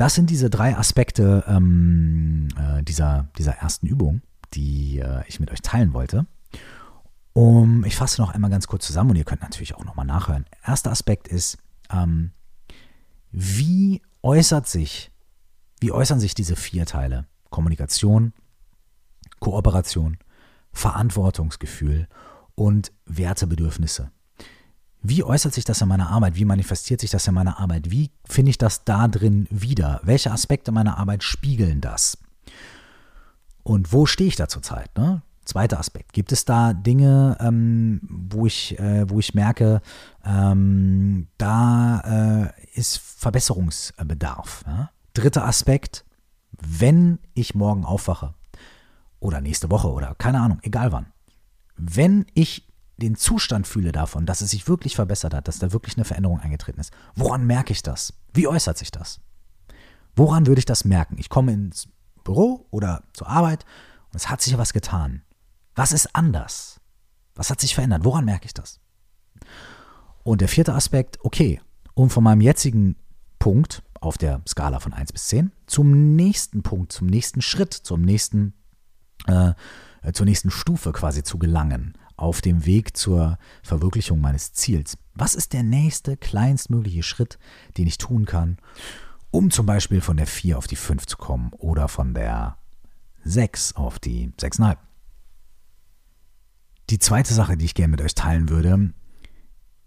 [0.00, 4.22] Das sind diese drei Aspekte ähm, äh, dieser, dieser ersten Übung,
[4.54, 6.24] die äh, ich mit euch teilen wollte.
[7.34, 10.46] Um, ich fasse noch einmal ganz kurz zusammen und ihr könnt natürlich auch nochmal nachhören.
[10.66, 11.58] Erster Aspekt ist,
[11.92, 12.30] ähm,
[13.30, 15.12] wie äußert sich,
[15.80, 17.26] wie äußern sich diese vier Teile?
[17.50, 18.32] Kommunikation,
[19.38, 20.16] Kooperation,
[20.72, 22.08] Verantwortungsgefühl
[22.54, 24.10] und Wertebedürfnisse.
[25.02, 26.36] Wie äußert sich das in meiner Arbeit?
[26.36, 27.90] Wie manifestiert sich das in meiner Arbeit?
[27.90, 30.00] Wie finde ich das da drin wieder?
[30.02, 32.18] Welche Aspekte meiner Arbeit spiegeln das?
[33.62, 34.96] Und wo stehe ich da zurzeit?
[34.98, 35.22] Ne?
[35.44, 36.12] Zweiter Aspekt.
[36.12, 39.80] Gibt es da Dinge, ähm, wo, ich, äh, wo ich merke,
[40.24, 44.64] ähm, da äh, ist Verbesserungsbedarf?
[44.66, 44.90] Ja?
[45.14, 46.04] Dritter Aspekt.
[46.52, 48.34] Wenn ich morgen aufwache
[49.18, 51.06] oder nächste Woche oder keine Ahnung, egal wann,
[51.76, 52.69] wenn ich
[53.00, 56.40] den Zustand fühle davon, dass es sich wirklich verbessert hat, dass da wirklich eine Veränderung
[56.40, 58.12] eingetreten ist, woran merke ich das?
[58.32, 59.20] Wie äußert sich das?
[60.14, 61.16] Woran würde ich das merken?
[61.18, 61.88] Ich komme ins
[62.24, 63.64] Büro oder zur Arbeit
[64.12, 65.22] und es hat sich was getan.
[65.74, 66.80] Was ist anders?
[67.34, 68.04] Was hat sich verändert?
[68.04, 68.80] Woran merke ich das?
[70.22, 71.60] Und der vierte Aspekt, okay,
[71.94, 72.96] um von meinem jetzigen
[73.38, 78.02] Punkt auf der Skala von 1 bis 10 zum nächsten Punkt, zum nächsten Schritt, zum
[78.02, 78.54] nächsten,
[79.26, 79.52] äh,
[80.12, 84.98] zur nächsten Stufe quasi zu gelangen, auf dem Weg zur Verwirklichung meines Ziels.
[85.14, 87.38] Was ist der nächste kleinstmögliche Schritt,
[87.76, 88.58] den ich tun kann,
[89.30, 92.56] um zum Beispiel von der 4 auf die 5 zu kommen oder von der
[93.24, 94.76] 6 auf die 6,5?
[96.90, 98.92] Die zweite Sache, die ich gerne mit euch teilen würde,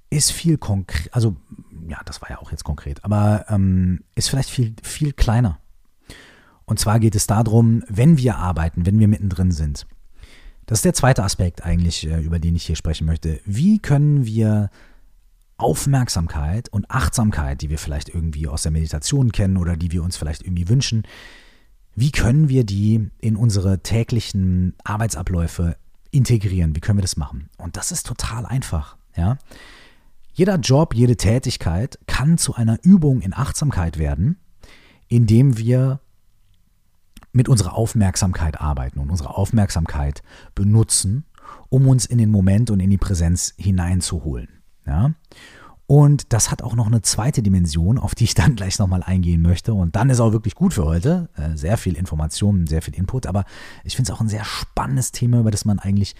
[0.09, 1.35] ist viel konkret, also
[1.87, 5.59] ja, das war ja auch jetzt konkret, aber ähm, ist vielleicht viel, viel kleiner.
[6.65, 9.85] Und zwar geht es darum, wenn wir arbeiten, wenn wir mittendrin sind,
[10.65, 13.39] das ist der zweite Aspekt eigentlich, äh, über den ich hier sprechen möchte.
[13.45, 14.69] Wie können wir
[15.57, 20.17] Aufmerksamkeit und Achtsamkeit, die wir vielleicht irgendwie aus der Meditation kennen oder die wir uns
[20.17, 21.03] vielleicht irgendwie wünschen,
[21.95, 25.77] wie können wir die in unsere täglichen Arbeitsabläufe
[26.11, 26.75] integrieren?
[26.75, 27.49] Wie können wir das machen?
[27.57, 29.37] Und das ist total einfach, ja.
[30.35, 34.37] Jeder Job, jede Tätigkeit kann zu einer Übung in Achtsamkeit werden,
[35.07, 35.99] indem wir
[37.33, 40.23] mit unserer Aufmerksamkeit arbeiten und unsere Aufmerksamkeit
[40.55, 41.25] benutzen,
[41.69, 44.47] um uns in den Moment und in die Präsenz hineinzuholen.
[44.85, 45.11] Ja?
[45.85, 49.41] Und das hat auch noch eine zweite Dimension, auf die ich dann gleich nochmal eingehen
[49.41, 49.73] möchte.
[49.73, 51.29] Und dann ist auch wirklich gut für heute.
[51.35, 53.27] Äh, sehr viel Information, sehr viel Input.
[53.27, 53.43] Aber
[53.83, 56.15] ich finde es auch ein sehr spannendes Thema, über das man eigentlich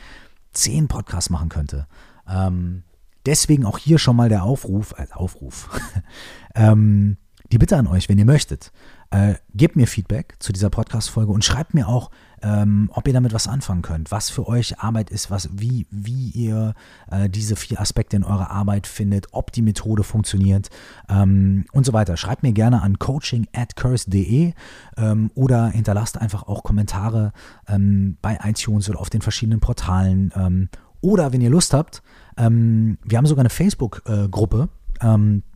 [0.52, 1.88] zehn Podcasts machen könnte.
[2.28, 2.84] Ähm,
[3.26, 5.70] deswegen auch hier schon mal der Aufruf, äh, Aufruf,
[6.56, 7.18] ähm,
[7.52, 8.72] die Bitte an euch, wenn ihr möchtet,
[9.14, 12.10] äh, gebt mir Feedback zu dieser Podcast-Folge und schreibt mir auch,
[12.42, 16.32] ähm, ob ihr damit was anfangen könnt, was für euch Arbeit ist, was, wie, wie
[16.32, 16.74] ihr
[17.12, 20.70] äh, diese vier Aspekte in eurer Arbeit findet, ob die Methode funktioniert
[21.10, 22.18] ähm, und so weiter.
[22.18, 24.54] Schreibt mir gerne an coaching at curse.de
[24.98, 27.34] ähm, oder hinterlasst einfach auch Kommentare
[27.68, 30.34] ähm, bei iTunes oder auf den verschiedenen Portalen.
[30.36, 30.70] Ähm,
[31.02, 32.02] oder wenn ihr Lust habt,
[32.36, 34.70] ähm, wir haben sogar eine Facebook-Gruppe.
[35.00, 35.53] Äh,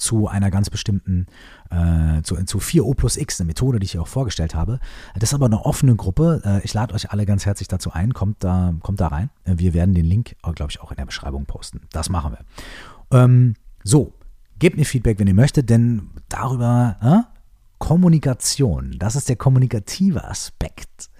[0.00, 1.26] zu einer ganz bestimmten,
[1.70, 4.80] äh, zu, zu 4O plus X, eine Methode, die ich hier auch vorgestellt habe.
[5.14, 6.42] Das ist aber eine offene Gruppe.
[6.44, 8.14] Äh, ich lade euch alle ganz herzlich dazu ein.
[8.14, 9.30] Kommt da, kommt da rein.
[9.44, 11.82] Äh, wir werden den Link, äh, glaube ich, auch in der Beschreibung posten.
[11.92, 13.18] Das machen wir.
[13.18, 14.12] Ähm, so,
[14.58, 17.36] gebt mir Feedback, wenn ihr möchtet, denn darüber äh,
[17.78, 21.10] Kommunikation, das ist der kommunikative Aspekt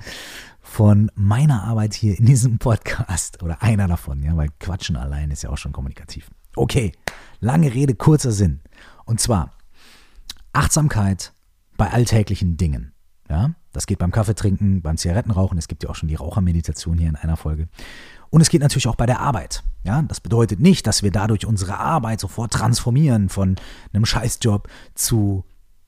[0.61, 5.43] von meiner Arbeit hier in diesem Podcast oder einer davon, ja, weil Quatschen allein ist
[5.43, 6.31] ja auch schon kommunikativ.
[6.57, 6.93] Okay,
[7.41, 8.61] lange Rede, kurzer Sinn.
[9.05, 9.53] Und zwar
[10.53, 11.33] Achtsamkeit
[11.77, 12.93] bei alltäglichen Dingen.
[13.29, 15.57] Ja, das geht beim Kaffeetrinken, beim Zigarettenrauchen.
[15.57, 17.69] Es gibt ja auch schon die Rauchermeditation hier in einer Folge.
[18.31, 19.63] Und es geht natürlich auch bei der Arbeit.
[19.85, 23.57] Ja, das bedeutet nicht, dass wir dadurch unsere Arbeit sofort transformieren von
[23.93, 25.45] einem Scheißjob zu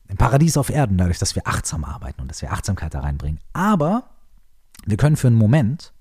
[0.09, 3.41] einem Paradies auf Erden, dadurch, dass wir achtsam arbeiten und dass wir Achtsamkeit da reinbringen.
[3.53, 4.11] Aber
[4.85, 5.93] wir können für einen Moment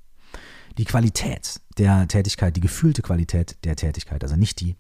[0.78, 4.76] die Qualität der Tätigkeit, die gefühlte Qualität der Tätigkeit, also nicht die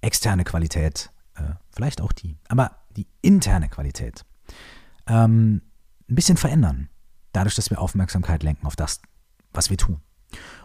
[0.00, 4.24] externe Qualität, äh, vielleicht auch die, aber die interne Qualität
[5.06, 5.62] ähm,
[6.08, 6.88] ein bisschen verändern.
[7.32, 9.00] Dadurch, dass wir Aufmerksamkeit lenken auf das,
[9.52, 10.00] was wir tun.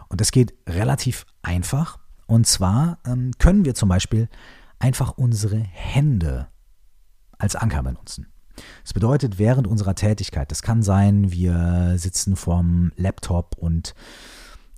[0.08, 1.98] Und das geht relativ einfach.
[2.26, 4.28] Und zwar ähm, können wir zum Beispiel
[4.78, 6.48] einfach unsere Hände
[7.38, 8.28] als Anker benutzen.
[8.82, 13.94] Das bedeutet, während unserer Tätigkeit, das kann sein, wir sitzen vorm Laptop und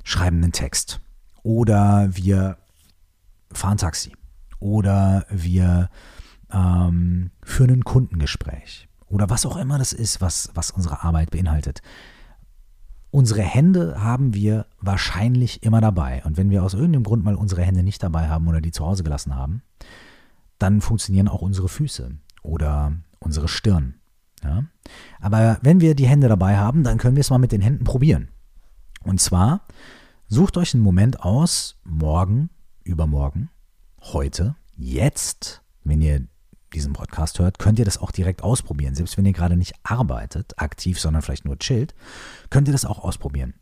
[0.02, 1.00] schreiben einen Text.
[1.42, 2.58] Oder wir
[3.52, 4.12] fahren Taxi
[4.60, 5.90] oder wir
[6.52, 11.82] ähm, führen ein Kundengespräch oder was auch immer das ist, was, was unsere Arbeit beinhaltet.
[13.10, 16.22] Unsere Hände haben wir wahrscheinlich immer dabei.
[16.24, 18.86] Und wenn wir aus irgendeinem Grund mal unsere Hände nicht dabei haben oder die zu
[18.86, 19.62] Hause gelassen haben,
[20.58, 22.12] dann funktionieren auch unsere Füße
[22.42, 23.96] oder unsere Stirn.
[24.42, 24.64] Ja?
[25.20, 27.84] Aber wenn wir die Hände dabei haben, dann können wir es mal mit den Händen
[27.84, 28.28] probieren.
[29.04, 29.66] Und zwar
[30.28, 32.50] sucht euch einen Moment aus, morgen,
[32.84, 33.50] übermorgen,
[34.00, 36.26] heute, jetzt, wenn ihr
[36.72, 38.94] diesen Podcast hört, könnt ihr das auch direkt ausprobieren.
[38.94, 41.94] Selbst wenn ihr gerade nicht arbeitet, aktiv, sondern vielleicht nur chillt,
[42.50, 43.54] könnt ihr das auch ausprobieren.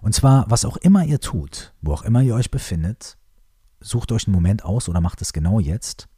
[0.00, 3.18] Und zwar, was auch immer ihr tut, wo auch immer ihr euch befindet,
[3.80, 6.08] sucht euch einen Moment aus oder macht es genau jetzt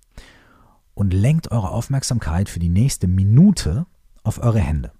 [0.94, 3.86] und lenkt eure Aufmerksamkeit für die nächste Minute
[4.22, 4.92] auf eure Hände.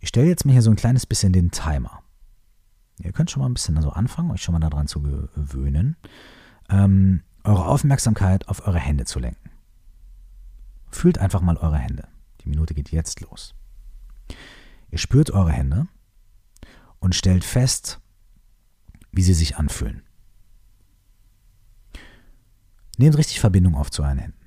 [0.00, 2.03] Ich stelle jetzt mal hier so ein kleines bisschen den Timer.
[2.98, 5.96] Ihr könnt schon mal ein bisschen so anfangen, euch schon mal daran zu gewöhnen.
[6.68, 9.50] Ähm, eure Aufmerksamkeit auf eure Hände zu lenken.
[10.90, 12.08] Fühlt einfach mal eure Hände.
[12.42, 13.54] Die Minute geht jetzt los.
[14.90, 15.88] Ihr spürt eure Hände
[17.00, 18.00] und stellt fest,
[19.12, 20.02] wie sie sich anfühlen.
[22.96, 24.44] Nehmt richtig Verbindung auf zu euren Händen.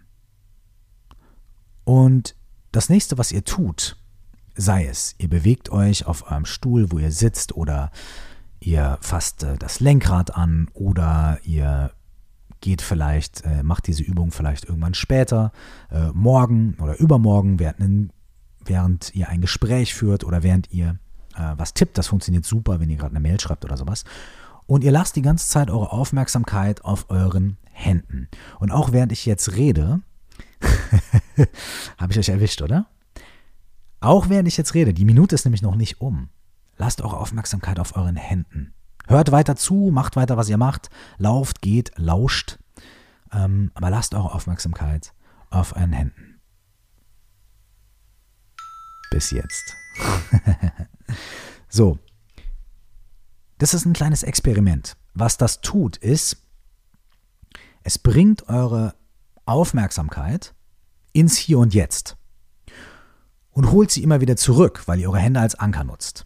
[1.84, 2.36] Und
[2.72, 3.98] das nächste, was ihr tut,
[4.56, 7.92] sei es, ihr bewegt euch auf eurem Stuhl, wo ihr sitzt, oder
[8.60, 11.92] ihr fasst äh, das Lenkrad an, oder ihr
[12.62, 15.52] geht vielleicht, äh, macht diese Übung vielleicht irgendwann später,
[15.92, 18.12] äh, morgen oder übermorgen, während,
[18.66, 20.98] während ihr ein Gespräch führt oder während ihr
[21.36, 21.98] äh, was tippt.
[21.98, 24.04] Das funktioniert super, wenn ihr gerade eine Mail schreibt oder sowas.
[24.66, 28.28] Und ihr lasst die ganze Zeit eure Aufmerksamkeit auf euren Händen.
[28.60, 30.02] Und auch während ich jetzt rede,
[31.98, 32.88] habe ich euch erwischt, oder?
[34.00, 36.30] Auch während ich jetzt rede, die Minute ist nämlich noch nicht um.
[36.78, 38.74] Lasst eure Aufmerksamkeit auf euren Händen.
[39.08, 42.60] Hört weiter zu, macht weiter, was ihr macht, lauft, geht, lauscht,
[43.32, 45.14] ähm, aber lasst eure Aufmerksamkeit
[45.50, 46.40] auf euren Händen.
[49.10, 49.76] Bis jetzt.
[51.70, 51.98] so,
[53.58, 54.98] das ist ein kleines Experiment.
[55.14, 56.38] Was das tut, ist,
[57.84, 58.94] es bringt eure
[59.46, 60.54] Aufmerksamkeit
[61.14, 62.18] ins Hier und Jetzt
[63.52, 66.26] und holt sie immer wieder zurück, weil ihr eure Hände als Anker nutzt.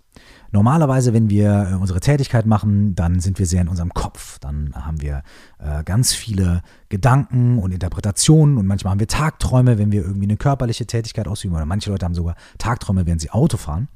[0.53, 4.37] Normalerweise, wenn wir äh, unsere Tätigkeit machen, dann sind wir sehr in unserem Kopf.
[4.39, 5.23] Dann haben wir
[5.59, 10.37] äh, ganz viele Gedanken und Interpretationen und manchmal haben wir Tagträume, wenn wir irgendwie eine
[10.37, 11.55] körperliche Tätigkeit ausüben.
[11.55, 13.87] Oder manche Leute haben sogar Tagträume, während sie Auto fahren.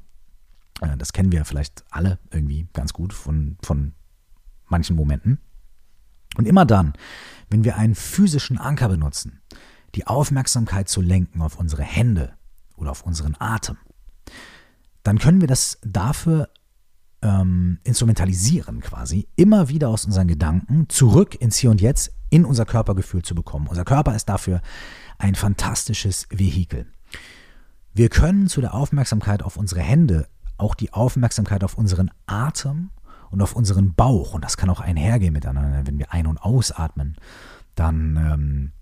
[0.80, 3.92] Äh, das kennen wir vielleicht alle irgendwie ganz gut von, von
[4.66, 5.38] manchen Momenten.
[6.38, 6.94] Und immer dann,
[7.50, 9.40] wenn wir einen physischen Anker benutzen,
[9.94, 12.32] die Aufmerksamkeit zu lenken auf unsere Hände
[12.76, 13.76] oder auf unseren Atem,
[15.06, 16.48] dann können wir das dafür
[17.22, 22.66] ähm, instrumentalisieren, quasi, immer wieder aus unseren Gedanken zurück ins Hier und Jetzt in unser
[22.66, 23.68] Körpergefühl zu bekommen.
[23.68, 24.60] Unser Körper ist dafür
[25.18, 26.86] ein fantastisches Vehikel.
[27.94, 30.28] Wir können zu der Aufmerksamkeit auf unsere Hände
[30.58, 32.90] auch die Aufmerksamkeit auf unseren Atem
[33.30, 37.16] und auf unseren Bauch, und das kann auch einhergehen miteinander, wenn wir ein- und ausatmen,
[37.74, 38.72] dann ähm,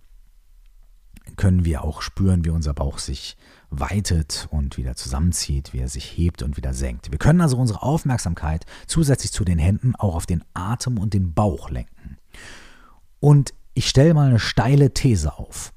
[1.37, 3.37] können wir auch spüren, wie unser Bauch sich
[3.81, 7.11] weitet und wieder zusammenzieht, wie er sich hebt und wieder senkt.
[7.11, 11.35] Wir können also unsere Aufmerksamkeit zusätzlich zu den Händen auch auf den Atem und den
[11.35, 12.17] Bauch lenken.
[13.21, 15.73] Und ich stelle mal eine steile These auf.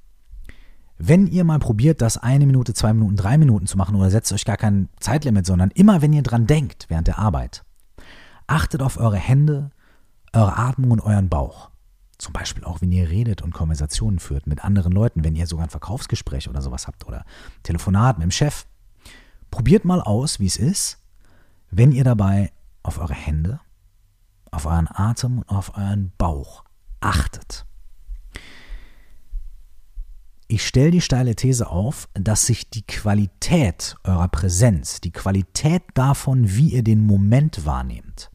[0.98, 4.32] Wenn ihr mal probiert, das eine Minute, zwei Minuten, drei Minuten zu machen oder setzt
[4.34, 7.64] euch gar kein Zeitlimit, sondern immer, wenn ihr dran denkt während der Arbeit,
[8.48, 9.70] achtet auf eure Hände,
[10.34, 11.70] eure Atmung und euren Bauch.
[12.18, 15.66] Zum Beispiel auch, wenn ihr redet und Konversationen führt mit anderen Leuten, wenn ihr sogar
[15.66, 17.26] ein Verkaufsgespräch oder sowas habt oder
[17.64, 18.66] Telefonat mit dem Chef.
[19.52, 21.00] Probiert mal aus, wie es ist,
[21.70, 22.52] wenn ihr dabei
[22.82, 23.60] auf eure Hände,
[24.52, 26.64] auf euren Atem und auf euren Bauch
[27.02, 27.66] achtet.
[30.50, 36.56] Ich stelle die steile These auf, dass sich die Qualität eurer Präsenz, die Qualität davon,
[36.56, 38.32] wie ihr den Moment wahrnehmt,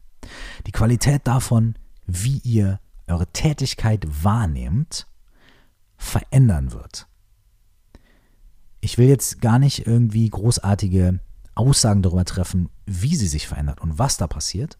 [0.67, 1.75] die Qualität davon,
[2.05, 2.79] wie ihr
[3.13, 5.07] eure Tätigkeit wahrnehmt,
[5.97, 7.07] verändern wird.
[8.81, 11.19] Ich will jetzt gar nicht irgendwie großartige
[11.55, 14.77] Aussagen darüber treffen, wie sie sich verändert und was da passiert.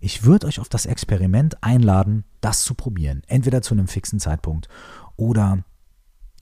[0.00, 3.22] Ich würde euch auf das Experiment einladen, das zu probieren.
[3.26, 4.68] Entweder zu einem fixen Zeitpunkt
[5.16, 5.64] oder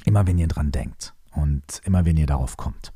[0.04, 2.92] immer, wenn ihr dran denkt und immer, wenn ihr darauf kommt.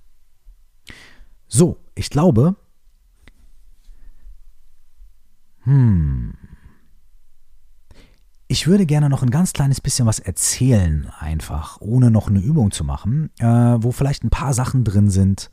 [1.49, 2.57] So, ich glaube,
[5.65, 6.35] hm,
[8.53, 12.71] ich würde gerne noch ein ganz kleines bisschen was erzählen, einfach, ohne noch eine Übung
[12.71, 15.51] zu machen, äh, wo vielleicht ein paar Sachen drin sind,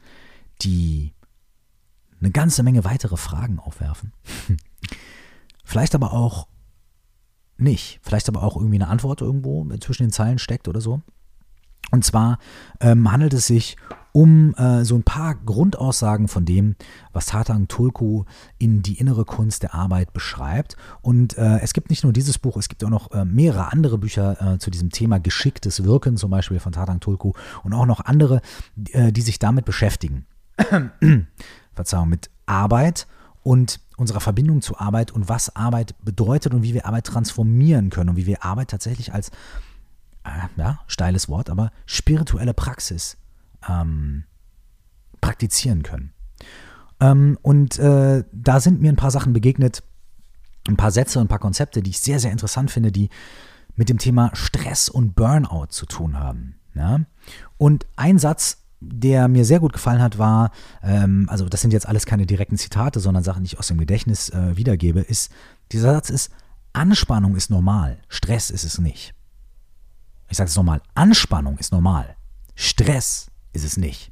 [0.61, 1.13] die
[2.19, 4.11] eine ganze Menge weitere Fragen aufwerfen.
[5.63, 6.49] vielleicht aber auch
[7.55, 8.01] nicht.
[8.03, 11.01] Vielleicht aber auch irgendwie eine Antwort irgendwo zwischen den Zeilen steckt oder so.
[11.91, 12.37] Und zwar
[12.81, 13.77] ähm, handelt es sich
[14.11, 16.75] um äh, so ein paar Grundaussagen von dem,
[17.13, 18.25] was Tatang Tulku
[18.57, 20.75] in die innere Kunst der Arbeit beschreibt.
[21.01, 23.97] Und äh, es gibt nicht nur dieses Buch, es gibt auch noch äh, mehrere andere
[23.97, 27.33] Bücher äh, zu diesem Thema geschicktes Wirken, zum Beispiel von Tatang Tulku
[27.63, 28.41] und auch noch andere,
[28.91, 30.25] äh, die sich damit beschäftigen.
[31.73, 33.07] Verzeihung, mit Arbeit
[33.43, 38.11] und unserer Verbindung zu Arbeit und was Arbeit bedeutet und wie wir Arbeit transformieren können
[38.11, 39.29] und wie wir Arbeit tatsächlich als
[40.23, 43.17] äh, ja, steiles Wort, aber spirituelle Praxis
[43.67, 44.25] ähm,
[45.21, 46.13] praktizieren können.
[46.99, 49.83] Ähm, und äh, da sind mir ein paar Sachen begegnet,
[50.67, 53.09] ein paar Sätze und ein paar Konzepte, die ich sehr, sehr interessant finde, die
[53.75, 56.59] mit dem Thema Stress und Burnout zu tun haben.
[56.75, 56.99] Ja?
[57.57, 60.51] Und ein Satz, der mir sehr gut gefallen hat, war,
[60.83, 63.77] ähm, also das sind jetzt alles keine direkten Zitate, sondern Sachen, die ich aus dem
[63.77, 65.31] Gedächtnis äh, wiedergebe, ist,
[65.71, 66.31] dieser Satz ist,
[66.73, 69.13] Anspannung ist normal, Stress ist es nicht.
[70.29, 72.15] Ich sage es nochmal, Anspannung ist normal,
[72.55, 74.11] Stress ist es nicht.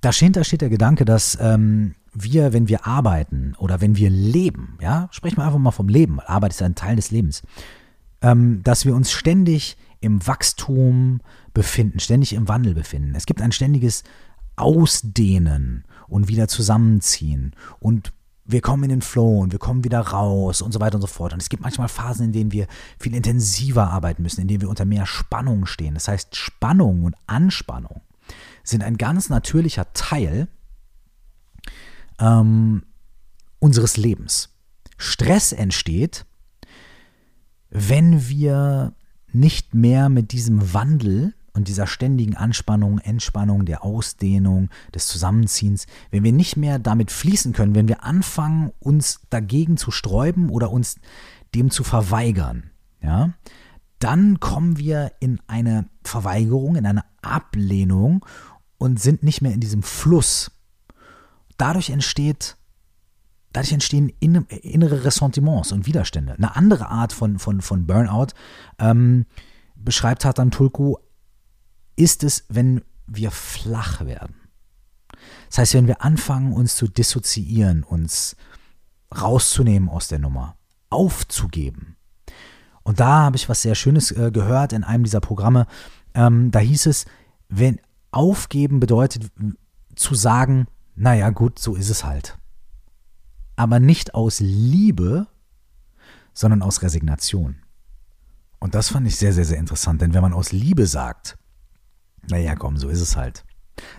[0.00, 5.08] Dahinter steht der Gedanke, dass ähm, wir, wenn wir arbeiten oder wenn wir leben, ja,
[5.10, 7.42] sprechen wir einfach mal vom Leben, weil Arbeit ist ein Teil des Lebens,
[8.22, 11.20] ähm, dass wir uns ständig im Wachstum
[11.54, 13.14] befinden, ständig im Wandel befinden.
[13.14, 14.04] Es gibt ein ständiges
[14.56, 18.12] Ausdehnen und wieder zusammenziehen und
[18.46, 21.08] wir kommen in den Flow und wir kommen wieder raus und so weiter und so
[21.08, 21.32] fort.
[21.32, 22.66] Und es gibt manchmal Phasen, in denen wir
[22.98, 25.94] viel intensiver arbeiten müssen, in denen wir unter mehr Spannung stehen.
[25.94, 28.02] Das heißt, Spannung und Anspannung
[28.62, 30.48] sind ein ganz natürlicher Teil
[32.20, 32.84] ähm,
[33.58, 34.50] unseres Lebens.
[34.96, 36.24] Stress entsteht,
[37.70, 38.94] wenn wir
[39.32, 46.22] nicht mehr mit diesem Wandel und dieser ständigen Anspannung, Entspannung, der Ausdehnung, des Zusammenziehens, wenn
[46.22, 50.96] wir nicht mehr damit fließen können, wenn wir anfangen, uns dagegen zu sträuben oder uns
[51.54, 52.70] dem zu verweigern,
[53.02, 53.32] ja,
[53.98, 58.24] dann kommen wir in eine Verweigerung, in eine Ablehnung
[58.76, 60.50] und sind nicht mehr in diesem Fluss.
[61.56, 62.56] Dadurch entsteht
[63.52, 66.34] Dadurch entstehen innere Ressentiments und Widerstände.
[66.34, 68.34] Eine andere Art von, von, von Burnout
[68.78, 69.24] ähm,
[69.76, 70.96] beschreibt Hatan Tulku
[71.96, 74.36] ist es, wenn wir flach werden.
[75.48, 78.36] Das heißt, wenn wir anfangen, uns zu dissoziieren, uns
[79.16, 80.56] rauszunehmen aus der Nummer,
[80.90, 81.96] aufzugeben.
[82.82, 85.66] Und da habe ich was sehr Schönes äh, gehört in einem dieser Programme.
[86.14, 87.06] Ähm, da hieß es,
[87.48, 87.80] wenn
[88.10, 89.30] aufgeben bedeutet
[89.94, 92.38] zu sagen, naja gut, so ist es halt.
[93.56, 95.26] Aber nicht aus Liebe,
[96.32, 97.56] sondern aus Resignation.
[98.58, 101.38] Und das fand ich sehr, sehr, sehr interessant, denn wenn man aus Liebe sagt,
[102.30, 103.44] naja, komm, so ist es halt.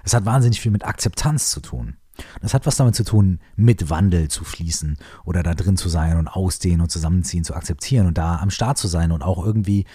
[0.03, 1.97] Es hat wahnsinnig viel mit Akzeptanz zu tun.
[2.41, 6.17] Das hat was damit zu tun, mit Wandel zu fließen oder da drin zu sein
[6.17, 9.85] und ausdehnen und zusammenziehen, zu akzeptieren und da am Start zu sein und auch irgendwie,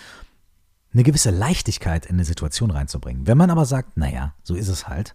[0.93, 3.27] eine gewisse Leichtigkeit in eine Situation reinzubringen.
[3.27, 5.15] Wenn man aber sagt, naja, so ist es halt,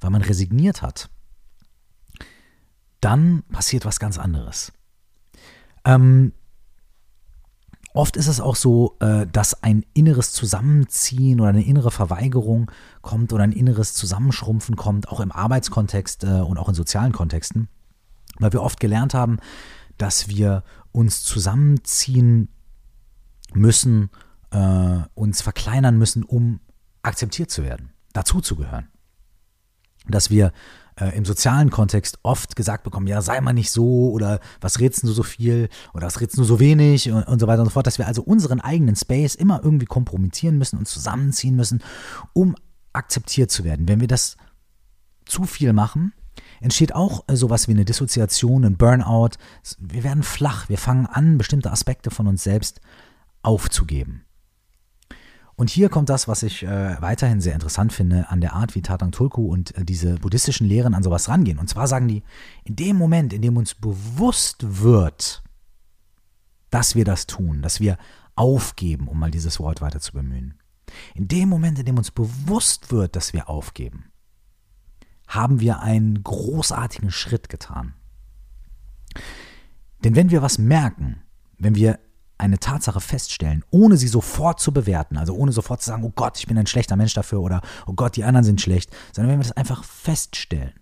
[0.00, 1.08] weil man resigniert hat,
[3.00, 4.72] dann passiert was ganz anderes.
[5.84, 6.32] Ähm,
[7.96, 12.70] oft ist es auch so, äh, dass ein inneres Zusammenziehen oder eine innere Verweigerung
[13.02, 17.68] kommt oder ein inneres Zusammenschrumpfen kommt, auch im Arbeitskontext äh, und auch in sozialen Kontexten,
[18.38, 19.38] weil wir oft gelernt haben,
[19.98, 22.48] dass wir uns zusammenziehen
[23.54, 24.10] müssen,
[24.50, 26.60] äh, uns verkleinern müssen, um
[27.02, 28.88] akzeptiert zu werden, dazuzugehören.
[30.08, 30.52] Dass wir
[30.98, 35.02] äh, im sozialen Kontext oft gesagt bekommen, ja, sei mal nicht so oder was redest
[35.02, 37.72] du so viel oder was redest du so wenig und, und so weiter und so
[37.72, 41.82] fort, dass wir also unseren eigenen Space immer irgendwie kompromittieren müssen und zusammenziehen müssen,
[42.32, 42.56] um
[42.92, 43.88] akzeptiert zu werden.
[43.88, 44.36] Wenn wir das
[45.26, 46.12] zu viel machen,
[46.60, 49.30] entsteht auch äh, sowas wie eine Dissoziation, ein Burnout.
[49.78, 52.80] Wir werden flach, wir fangen an, bestimmte Aspekte von uns selbst
[53.42, 54.25] aufzugeben.
[55.56, 58.82] Und hier kommt das, was ich äh, weiterhin sehr interessant finde an der Art, wie
[58.82, 61.58] Tatang Tulku und äh, diese buddhistischen Lehren an sowas rangehen.
[61.58, 62.22] Und zwar sagen die,
[62.64, 65.42] in dem Moment, in dem uns bewusst wird,
[66.70, 67.96] dass wir das tun, dass wir
[68.34, 70.54] aufgeben, um mal dieses Wort weiter zu bemühen.
[71.14, 74.12] In dem Moment, in dem uns bewusst wird, dass wir aufgeben,
[75.26, 77.94] haben wir einen großartigen Schritt getan.
[80.04, 81.22] Denn wenn wir was merken,
[81.58, 81.98] wenn wir
[82.38, 86.38] eine Tatsache feststellen, ohne sie sofort zu bewerten, also ohne sofort zu sagen, oh Gott,
[86.38, 89.40] ich bin ein schlechter Mensch dafür oder oh Gott, die anderen sind schlecht, sondern wenn
[89.40, 90.74] wir das einfach feststellen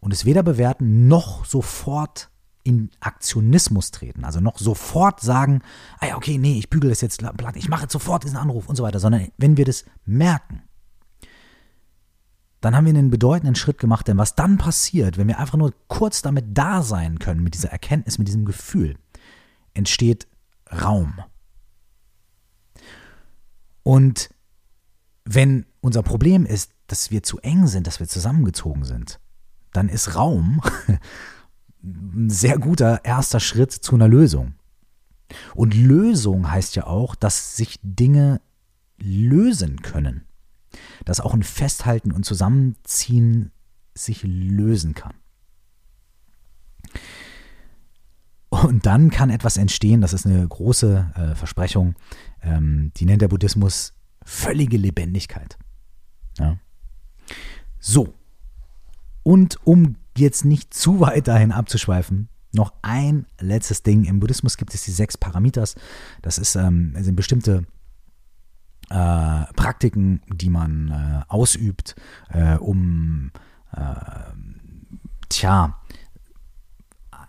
[0.00, 2.30] und es weder bewerten noch sofort
[2.62, 5.62] in Aktionismus treten, also noch sofort sagen,
[6.00, 7.22] ah ja, okay, nee, ich bügel das jetzt
[7.54, 10.62] ich mache jetzt sofort diesen Anruf und so weiter, sondern wenn wir das merken,
[12.60, 15.72] dann haben wir einen bedeutenden Schritt gemacht, denn was dann passiert, wenn wir einfach nur
[15.88, 18.96] kurz damit da sein können, mit dieser Erkenntnis, mit diesem Gefühl,
[19.74, 20.26] entsteht
[20.70, 21.14] Raum.
[23.82, 24.30] Und
[25.24, 29.20] wenn unser Problem ist, dass wir zu eng sind, dass wir zusammengezogen sind,
[29.72, 30.60] dann ist Raum
[31.82, 34.54] ein sehr guter erster Schritt zu einer Lösung.
[35.54, 38.40] Und Lösung heißt ja auch, dass sich Dinge
[38.98, 40.24] lösen können.
[41.04, 43.52] Dass auch ein Festhalten und Zusammenziehen
[43.94, 45.14] sich lösen kann.
[48.62, 51.94] Und dann kann etwas entstehen, das ist eine große äh, Versprechung,
[52.42, 53.92] ähm, die nennt der Buddhismus
[54.24, 55.58] völlige Lebendigkeit.
[56.38, 56.56] Ja.
[57.78, 58.14] So,
[59.22, 64.04] und um jetzt nicht zu weit dahin abzuschweifen, noch ein letztes Ding.
[64.04, 65.74] Im Buddhismus gibt es die sechs Paramitas.
[66.22, 67.66] Das ist, ähm, sind bestimmte
[68.88, 71.96] äh, Praktiken, die man äh, ausübt,
[72.30, 73.32] äh, um,
[73.72, 73.94] äh,
[75.28, 75.80] tja,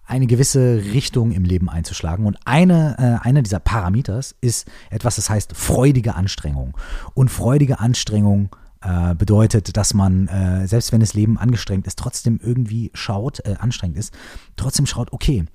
[0.08, 2.26] eine gewisse Richtung im Leben einzuschlagen.
[2.26, 6.76] Und eine, äh, einer dieser Parameters ist etwas, das heißt freudige Anstrengung.
[7.14, 12.40] Und freudige Anstrengung äh, bedeutet, dass man, äh, selbst wenn das Leben angestrengt ist, trotzdem
[12.42, 14.14] irgendwie schaut, äh, anstrengend ist,
[14.56, 15.46] trotzdem schaut, okay,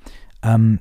[0.43, 0.81] ähm,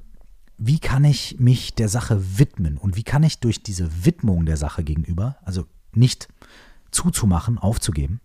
[0.57, 4.57] wie kann ich mich der Sache widmen und wie kann ich durch diese Widmung der
[4.57, 6.28] Sache gegenüber, also nicht
[6.91, 8.19] zuzumachen, aufzugeben,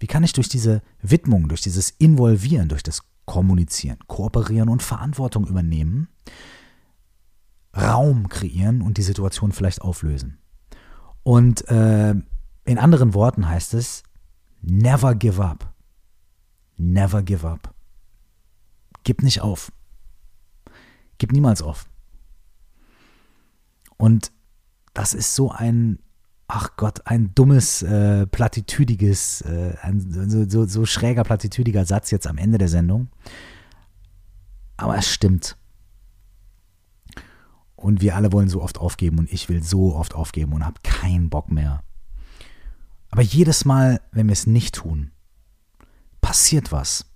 [0.00, 5.46] wie kann ich durch diese Widmung, durch dieses Involvieren, durch das kommunizieren, kooperieren und Verantwortung
[5.46, 6.08] übernehmen,
[7.76, 10.38] Raum kreieren und die Situation vielleicht auflösen.
[11.22, 12.14] Und äh,
[12.64, 14.02] in anderen Worten heißt es,
[14.62, 15.72] never give up.
[16.78, 17.74] Never give up.
[19.04, 19.70] Gib nicht auf.
[21.18, 21.86] Gib niemals auf.
[23.98, 24.32] Und
[24.94, 25.98] das ist so ein
[26.48, 32.26] ach Gott, ein dummes, äh, plattitüdiges, äh, ein so, so, so schräger, plattitüdiger Satz jetzt
[32.26, 33.08] am Ende der Sendung.
[34.78, 35.56] Aber es stimmt.
[37.76, 40.80] Und wir alle wollen so oft aufgeben und ich will so oft aufgeben und habe
[40.82, 41.84] keinen Bock mehr.
[43.10, 45.12] Aber jedes Mal, wenn wir es nicht tun,
[46.20, 47.06] passiert was.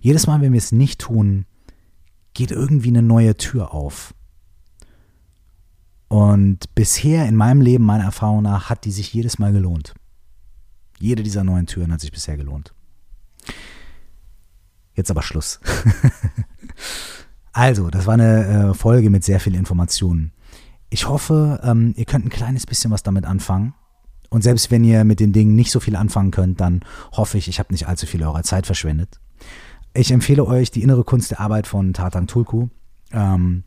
[0.00, 1.46] Jedes Mal, wenn wir es nicht tun,
[2.34, 4.14] geht irgendwie eine neue Tür auf.
[6.10, 9.94] Und bisher in meinem Leben, meiner Erfahrung nach, hat die sich jedes Mal gelohnt.
[10.98, 12.74] Jede dieser neuen Türen hat sich bisher gelohnt.
[14.96, 15.60] Jetzt aber Schluss.
[17.52, 20.32] also, das war eine äh, Folge mit sehr viel Informationen.
[20.88, 23.74] Ich hoffe, ähm, ihr könnt ein kleines bisschen was damit anfangen.
[24.30, 26.80] Und selbst wenn ihr mit den Dingen nicht so viel anfangen könnt, dann
[27.12, 29.20] hoffe ich, ich habe nicht allzu viel eurer Zeit verschwendet.
[29.94, 32.66] Ich empfehle euch die innere Kunst der Arbeit von Tatang Tulku.
[33.12, 33.62] Ähm,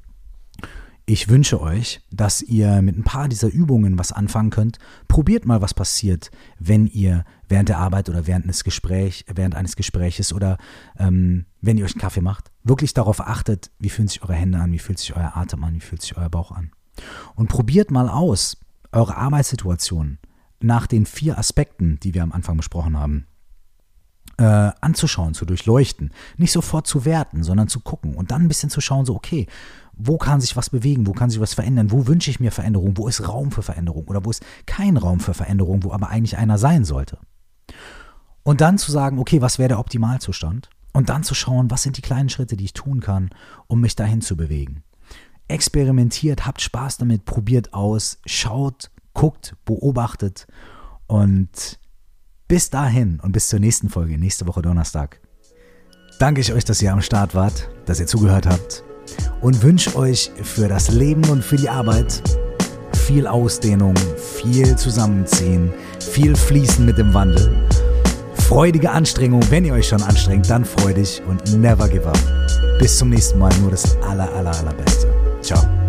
[1.05, 4.77] ich wünsche euch, dass ihr mit ein paar dieser Übungen was anfangen könnt.
[5.07, 9.75] Probiert mal, was passiert, wenn ihr während der Arbeit oder während eines, Gespräch, während eines
[9.75, 10.57] Gespräches oder
[10.97, 14.59] ähm, wenn ihr euch einen Kaffee macht, wirklich darauf achtet, wie fühlen sich eure Hände
[14.59, 16.71] an, wie fühlt sich euer Atem an, wie fühlt sich euer Bauch an.
[17.35, 18.57] Und probiert mal aus,
[18.91, 20.19] eure Arbeitssituation
[20.61, 23.27] nach den vier Aspekten, die wir am Anfang besprochen haben,
[24.37, 26.11] äh, anzuschauen, zu durchleuchten.
[26.37, 29.47] Nicht sofort zu werten, sondern zu gucken und dann ein bisschen zu schauen, so, okay,
[29.95, 32.97] wo kann sich was bewegen, wo kann sich was verändern, wo wünsche ich mir Veränderung,
[32.97, 36.37] wo ist Raum für Veränderung oder wo ist kein Raum für Veränderung, wo aber eigentlich
[36.37, 37.19] einer sein sollte.
[38.41, 40.69] Und dann zu sagen, okay, was wäre der Optimalzustand?
[40.93, 43.29] Und dann zu schauen, was sind die kleinen Schritte, die ich tun kann,
[43.67, 44.83] um mich dahin zu bewegen.
[45.47, 50.47] Experimentiert, habt Spaß damit, probiert aus, schaut, guckt, beobachtet
[51.07, 51.79] und
[52.53, 55.19] bis dahin und bis zur nächsten Folge, nächste Woche Donnerstag.
[56.19, 58.83] Danke ich euch, dass ihr am Start wart, dass ihr zugehört habt
[59.41, 62.21] und wünsche euch für das Leben und für die Arbeit
[63.07, 63.95] viel Ausdehnung,
[64.37, 67.55] viel Zusammenziehen, viel Fließen mit dem Wandel
[68.35, 69.41] freudige Anstrengung.
[69.49, 72.19] Wenn ihr euch schon anstrengt, dann freudig und never give up.
[72.77, 73.51] Bis zum nächsten Mal.
[73.61, 75.07] Nur das aller, aller, allerbeste.
[75.41, 75.82] Ciao.